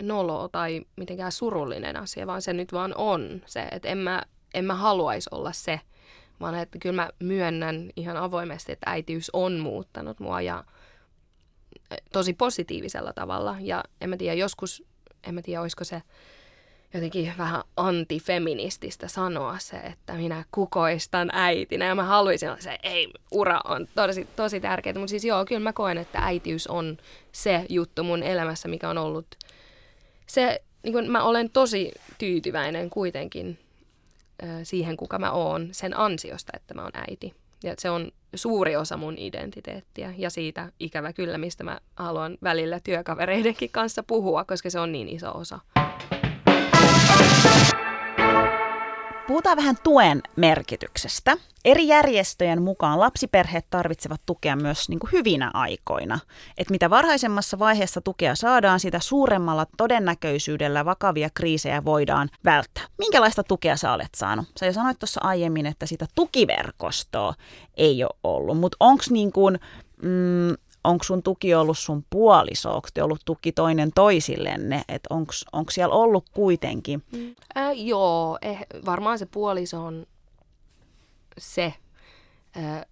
nolo 0.00 0.48
tai 0.48 0.82
mitenkään 0.96 1.32
surullinen 1.32 1.96
asia, 1.96 2.26
vaan 2.26 2.42
se 2.42 2.52
nyt 2.52 2.72
vaan 2.72 2.94
on 2.96 3.42
se, 3.46 3.68
että 3.70 3.88
en 3.88 3.98
mä, 3.98 4.22
en 4.54 4.64
mä 4.64 4.74
haluaisi 4.74 5.30
olla 5.32 5.52
se, 5.52 5.80
vaan 6.40 6.54
että 6.54 6.78
kyllä 6.78 7.02
mä 7.02 7.10
myönnän 7.18 7.90
ihan 7.96 8.16
avoimesti, 8.16 8.72
että 8.72 8.90
äitiys 8.90 9.30
on 9.32 9.58
muuttanut 9.58 10.20
mua 10.20 10.40
ja 10.40 10.64
tosi 12.12 12.32
positiivisella 12.32 13.12
tavalla. 13.12 13.56
Ja 13.60 13.84
en 14.00 14.10
mä 14.10 14.16
tiedä, 14.16 14.34
joskus, 14.34 14.82
en 15.24 15.34
mä 15.34 15.42
tiedä, 15.42 15.60
olisiko 15.60 15.84
se 15.84 16.02
jotenkin 16.94 17.32
vähän 17.38 17.62
antifeminististä 17.76 19.08
sanoa 19.08 19.58
se, 19.58 19.76
että 19.76 20.12
minä 20.12 20.44
kukoistan 20.52 21.30
äitinä. 21.32 21.84
Ja 21.84 21.94
mä 21.94 22.04
haluaisin 22.04 22.48
olla 22.48 22.60
se, 22.60 22.78
ei, 22.82 23.08
ura 23.30 23.60
on 23.64 23.88
tosi, 23.94 24.28
tosi 24.36 24.60
tärkeää. 24.60 24.98
Mutta 24.98 25.10
siis 25.10 25.24
joo, 25.24 25.44
kyllä 25.44 25.60
mä 25.60 25.72
koen, 25.72 25.98
että 25.98 26.18
äitiys 26.18 26.66
on 26.66 26.98
se 27.32 27.66
juttu 27.68 28.04
mun 28.04 28.22
elämässä, 28.22 28.68
mikä 28.68 28.90
on 28.90 28.98
ollut 28.98 29.26
se, 30.26 30.62
niin 30.82 31.10
mä 31.10 31.22
olen 31.22 31.50
tosi 31.50 31.92
tyytyväinen 32.18 32.90
kuitenkin 32.90 33.58
siihen, 34.62 34.96
kuka 34.96 35.18
mä 35.18 35.32
oon 35.32 35.68
sen 35.72 35.98
ansiosta, 35.98 36.52
että 36.56 36.74
mä 36.74 36.82
oon 36.82 36.92
äiti. 37.08 37.34
Ja 37.62 37.74
se 37.78 37.90
on 37.90 38.10
suuri 38.34 38.76
osa 38.76 38.96
mun 38.96 39.18
identiteettiä 39.18 40.14
ja 40.16 40.30
siitä 40.30 40.72
ikävä 40.80 41.12
kyllä, 41.12 41.38
mistä 41.38 41.64
mä 41.64 41.80
haluan 41.96 42.38
välillä 42.42 42.80
työkavereidenkin 42.80 43.70
kanssa 43.70 44.02
puhua, 44.02 44.44
koska 44.44 44.70
se 44.70 44.80
on 44.80 44.92
niin 44.92 45.08
iso 45.08 45.30
osa. 45.34 45.58
Puhutaan 49.28 49.56
vähän 49.56 49.76
tuen 49.82 50.22
merkityksestä. 50.36 51.36
Eri 51.64 51.86
järjestöjen 51.86 52.62
mukaan 52.62 53.00
lapsiperheet 53.00 53.66
tarvitsevat 53.70 54.20
tukea 54.26 54.56
myös 54.56 54.88
niin 54.88 54.98
kuin 54.98 55.12
hyvinä 55.12 55.50
aikoina. 55.54 56.18
Et 56.58 56.70
mitä 56.70 56.90
varhaisemmassa 56.90 57.58
vaiheessa 57.58 58.00
tukea 58.00 58.34
saadaan, 58.34 58.80
sitä 58.80 59.00
suuremmalla 59.00 59.66
todennäköisyydellä 59.76 60.84
vakavia 60.84 61.28
kriisejä 61.34 61.84
voidaan 61.84 62.28
välttää. 62.44 62.84
Minkälaista 62.98 63.42
tukea 63.42 63.76
sä 63.76 63.92
olet 63.92 64.14
saanut? 64.16 64.46
Sä 64.60 64.66
jo 64.66 64.72
sanoit 64.72 64.98
tuossa 64.98 65.20
aiemmin, 65.24 65.66
että 65.66 65.86
sitä 65.86 66.06
tukiverkostoa 66.14 67.34
ei 67.76 68.04
ole 68.04 68.18
ollut, 68.22 68.58
mutta 68.58 68.76
onko 68.80 69.04
niin 69.10 69.32
mm, 70.02 70.54
onko 70.88 71.04
sun 71.04 71.22
tuki 71.22 71.54
ollut 71.54 71.78
sun 71.78 72.04
puoliso, 72.10 72.74
onko 72.74 72.88
te 72.94 73.02
ollut 73.02 73.22
tuki 73.24 73.52
toinen 73.52 73.90
toisillenne, 73.94 74.82
että 74.88 75.14
onko 75.52 75.70
siellä 75.70 75.94
ollut 75.94 76.28
kuitenkin? 76.28 77.02
Äh, 77.56 77.72
joo, 77.74 78.38
eh, 78.42 78.66
varmaan 78.86 79.18
se 79.18 79.26
puoliso 79.26 79.84
on 79.84 80.06
se, 81.38 81.74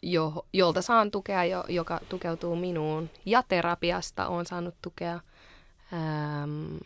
jo, 0.03 0.47
jolta 0.53 0.83
saan 0.83 1.11
tukea, 1.11 1.45
jo, 1.45 1.65
joka 1.69 2.01
tukeutuu 2.09 2.57
minuun. 2.57 3.11
Ja 3.27 3.43
terapiasta 3.43 4.29
olen 4.29 4.47
saanut 4.47 4.75
tukea. 4.83 5.21
Ähm, 5.93 6.77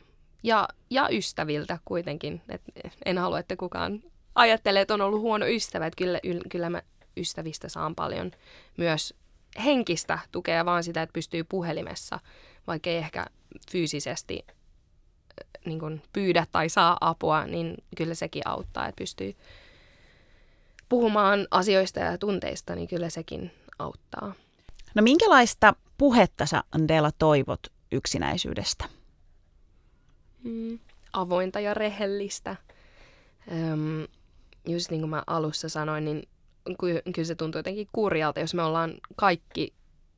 ja, 0.43 0.69
ja 0.91 1.09
ystäviltä 1.13 1.79
kuitenkin. 1.85 2.43
Et 2.49 2.63
en 3.05 3.19
halua, 3.19 3.39
että 3.39 3.57
kukaan 3.57 4.03
ajattelee, 4.35 4.83
että 4.83 4.95
on 4.95 5.01
ollut 5.01 5.21
huono 5.21 5.47
ystävä. 5.47 5.87
Että 5.87 5.99
kyllä, 5.99 6.21
kyllä 6.49 6.71
mä 6.71 6.83
ystävistä 7.17 7.69
saan 7.69 7.95
paljon 7.95 8.31
myös 8.77 9.15
henkistä 9.65 10.19
tukea, 10.33 10.65
vaan 10.65 10.85
sitä, 10.85 11.03
että 11.03 11.13
pystyy 11.13 11.45
puhelimessa, 11.45 12.21
vaikka 12.67 12.91
ei 12.91 12.97
ehkä 12.97 13.27
fyysisesti 13.71 14.47
niin 15.65 15.79
kuin 15.79 16.03
pyydä 16.13 16.47
tai 16.53 16.69
saa 16.69 16.97
apua, 17.01 17.47
niin 17.47 17.75
kyllä 17.97 18.15
sekin 18.15 18.43
auttaa, 18.45 18.89
että 18.89 18.99
pystyy 18.99 19.37
puhumaan 20.89 21.47
asioista 21.51 22.01
ja 22.01 22.19
tunteista, 22.19 22.75
niin 22.75 22.89
kyllä 22.89 23.11
sekin 23.11 23.51
auttaa. 23.79 24.35
No 24.95 25.03
minkälaista 25.03 25.75
puhetta 25.99 26.47
sä 26.47 26.63
Andela 26.73 27.11
toivot 27.19 27.61
yksinäisyydestä? 27.93 28.85
Mm, 30.45 30.79
avointa 31.13 31.61
ja 31.61 31.75
rehellistä. 31.75 32.57
Öm, 33.53 34.07
just 34.69 34.91
niin 34.91 35.01
kuin 35.01 35.11
mä 35.11 35.23
alussa 35.27 35.69
sanoin, 35.69 36.05
niin 36.05 36.23
kyllä 36.79 37.25
se 37.27 37.35
tuntuu 37.35 37.59
jotenkin 37.59 37.89
kurjalta, 37.93 38.41
jos 38.41 38.55
me 38.55 38.63
ollaan 38.63 38.95
kaikki 39.17 39.75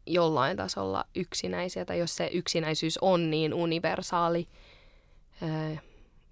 jollain 0.06 0.56
tasolla 0.56 1.04
yksinäisiä, 1.14 1.84
tai 1.84 1.98
jos 1.98 2.16
se 2.16 2.30
yksinäisyys 2.32 2.98
on 2.98 3.30
niin 3.30 3.54
universaali 3.54 4.48
ö, 5.42 5.76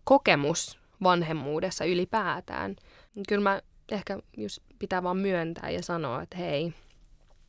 kokemus 0.05 0.79
vanhemmuudessa 1.03 1.85
ylipäätään. 1.85 2.77
Kyllä 3.29 3.43
mä 3.43 3.61
ehkä 3.91 4.19
just 4.37 4.59
pitää 4.79 5.03
vaan 5.03 5.17
myöntää 5.17 5.71
ja 5.71 5.83
sanoa, 5.83 6.23
että 6.23 6.37
hei, 6.37 6.73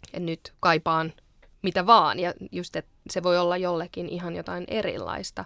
että 0.05 0.19
nyt 0.19 0.53
kaipaan 0.59 1.13
mitä 1.61 1.85
vaan. 1.85 2.19
Ja 2.19 2.33
just, 2.51 2.75
että 2.75 2.91
se 3.09 3.23
voi 3.23 3.37
olla 3.37 3.57
jollekin 3.57 4.09
ihan 4.09 4.35
jotain 4.35 4.63
erilaista. 4.67 5.45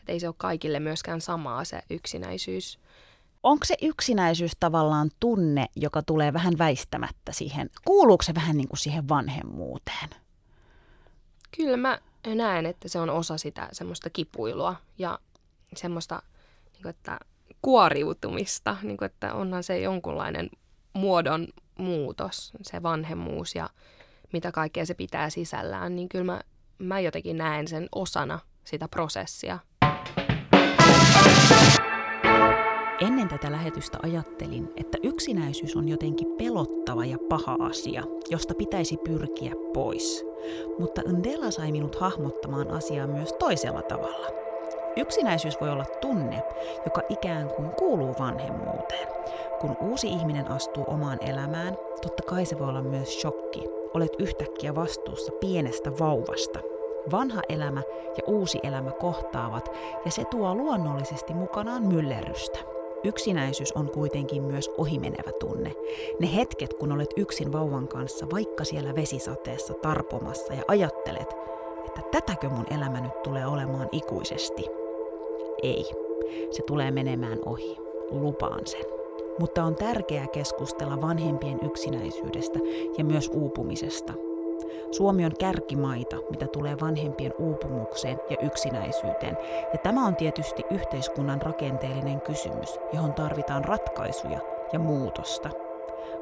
Että 0.00 0.12
ei 0.12 0.20
se 0.20 0.28
ole 0.28 0.34
kaikille 0.38 0.80
myöskään 0.80 1.20
samaa 1.20 1.64
se 1.64 1.82
yksinäisyys. 1.90 2.78
Onko 3.46 3.64
se 3.64 3.76
yksinäisyys 3.82 4.52
tavallaan 4.60 5.10
tunne, 5.20 5.66
joka 5.76 6.02
tulee 6.02 6.32
vähän 6.32 6.58
väistämättä 6.58 7.32
siihen? 7.32 7.70
Kuuluuko 7.84 8.22
se 8.22 8.34
vähän 8.34 8.56
niin 8.56 8.68
kuin 8.68 8.78
siihen 8.78 9.08
vanhemmuuteen? 9.08 10.10
Kyllä 11.56 11.76
mä 11.76 11.98
näen, 12.34 12.66
että 12.66 12.88
se 12.88 13.00
on 13.00 13.10
osa 13.10 13.38
sitä 13.38 13.68
semmoista 13.72 14.10
kipuilua 14.10 14.76
ja 14.98 15.18
semmoista, 15.76 16.22
niin 16.72 16.82
kuin, 16.82 16.90
että 16.90 17.18
kuoriutumista, 17.62 18.76
niin 18.82 18.96
kuin, 18.96 19.06
että 19.06 19.34
onhan 19.34 19.62
se 19.62 19.78
jonkunlainen 19.78 20.50
muodon 20.92 21.48
muutos, 21.78 22.52
se 22.62 22.82
vanhemmuus 22.82 23.54
ja 23.54 23.70
mitä 24.32 24.52
kaikkea 24.52 24.86
se 24.86 24.94
pitää 24.94 25.30
sisällään, 25.30 25.96
niin 25.96 26.08
kyllä 26.08 26.24
mä, 26.24 26.40
mä 26.78 27.00
jotenkin 27.00 27.36
näen 27.36 27.68
sen 27.68 27.88
osana 27.94 28.38
sitä 28.64 28.88
prosessia. 28.88 29.58
Ennen 33.00 33.28
tätä 33.28 33.52
lähetystä 33.52 33.98
ajattelin, 34.02 34.72
että 34.76 34.98
yksinäisyys 35.02 35.76
on 35.76 35.88
jotenkin 35.88 36.28
pelottava 36.38 37.04
ja 37.04 37.18
paha 37.28 37.56
asia, 37.60 38.02
josta 38.30 38.54
pitäisi 38.54 38.96
pyrkiä 38.96 39.52
pois. 39.74 40.24
Mutta 40.78 41.02
Ndela 41.12 41.50
sai 41.50 41.72
minut 41.72 41.96
hahmottamaan 41.96 42.70
asiaa 42.70 43.06
myös 43.06 43.32
toisella 43.32 43.82
tavalla– 43.82 44.26
Yksinäisyys 44.96 45.60
voi 45.60 45.70
olla 45.70 45.84
tunne, 46.00 46.42
joka 46.84 47.02
ikään 47.08 47.48
kuin 47.48 47.70
kuuluu 47.70 48.14
vanhemmuuteen. 48.18 49.08
Kun 49.60 49.76
uusi 49.80 50.08
ihminen 50.08 50.50
astuu 50.50 50.84
omaan 50.86 51.18
elämään, 51.20 51.76
totta 52.02 52.22
kai 52.22 52.46
se 52.46 52.58
voi 52.58 52.68
olla 52.68 52.82
myös 52.82 53.20
shokki. 53.20 53.62
Olet 53.94 54.12
yhtäkkiä 54.18 54.74
vastuussa 54.74 55.32
pienestä 55.40 55.90
vauvasta. 55.98 56.58
Vanha 57.12 57.42
elämä 57.48 57.82
ja 58.16 58.22
uusi 58.26 58.58
elämä 58.62 58.90
kohtaavat 58.90 59.72
ja 60.04 60.10
se 60.10 60.24
tuo 60.24 60.54
luonnollisesti 60.54 61.34
mukanaan 61.34 61.82
myllerrystä. 61.82 62.75
Yksinäisyys 63.06 63.72
on 63.72 63.90
kuitenkin 63.90 64.42
myös 64.42 64.70
ohimenevä 64.78 65.32
tunne. 65.40 65.72
Ne 66.20 66.34
hetket, 66.34 66.74
kun 66.74 66.92
olet 66.92 67.10
yksin 67.16 67.52
vauvan 67.52 67.88
kanssa, 67.88 68.26
vaikka 68.32 68.64
siellä 68.64 68.94
vesisateessa 68.94 69.74
tarpomassa 69.74 70.54
ja 70.54 70.62
ajattelet, 70.68 71.36
että 71.86 72.02
tätäkö 72.10 72.48
mun 72.48 72.66
elämä 72.70 73.00
nyt 73.00 73.22
tulee 73.22 73.46
olemaan 73.46 73.88
ikuisesti– 73.92 74.64
ei. 75.62 75.84
Se 76.50 76.62
tulee 76.62 76.90
menemään 76.90 77.38
ohi. 77.46 77.76
Lupaan 78.10 78.66
sen. 78.66 78.84
Mutta 79.38 79.64
on 79.64 79.74
tärkeää 79.74 80.26
keskustella 80.26 81.00
vanhempien 81.00 81.58
yksinäisyydestä 81.62 82.58
ja 82.98 83.04
myös 83.04 83.30
uupumisesta. 83.34 84.12
Suomi 84.90 85.24
on 85.24 85.32
kärkimaita, 85.38 86.16
mitä 86.30 86.46
tulee 86.46 86.76
vanhempien 86.80 87.34
uupumukseen 87.38 88.20
ja 88.30 88.36
yksinäisyyteen, 88.42 89.38
ja 89.72 89.78
tämä 89.78 90.06
on 90.06 90.16
tietysti 90.16 90.62
yhteiskunnan 90.70 91.42
rakenteellinen 91.42 92.20
kysymys, 92.20 92.78
johon 92.92 93.14
tarvitaan 93.14 93.64
ratkaisuja 93.64 94.40
ja 94.72 94.78
muutosta. 94.78 95.50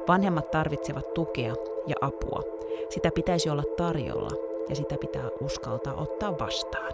Vanhemmat 0.07 0.51
tarvitsevat 0.51 1.13
tukea 1.13 1.55
ja 1.87 1.95
apua. 2.01 2.43
Sitä 2.89 3.11
pitäisi 3.11 3.49
olla 3.49 3.63
tarjolla 3.77 4.31
ja 4.69 4.75
sitä 4.75 4.95
pitää 4.97 5.29
uskaltaa 5.41 5.93
ottaa 5.93 6.39
vastaan. 6.39 6.93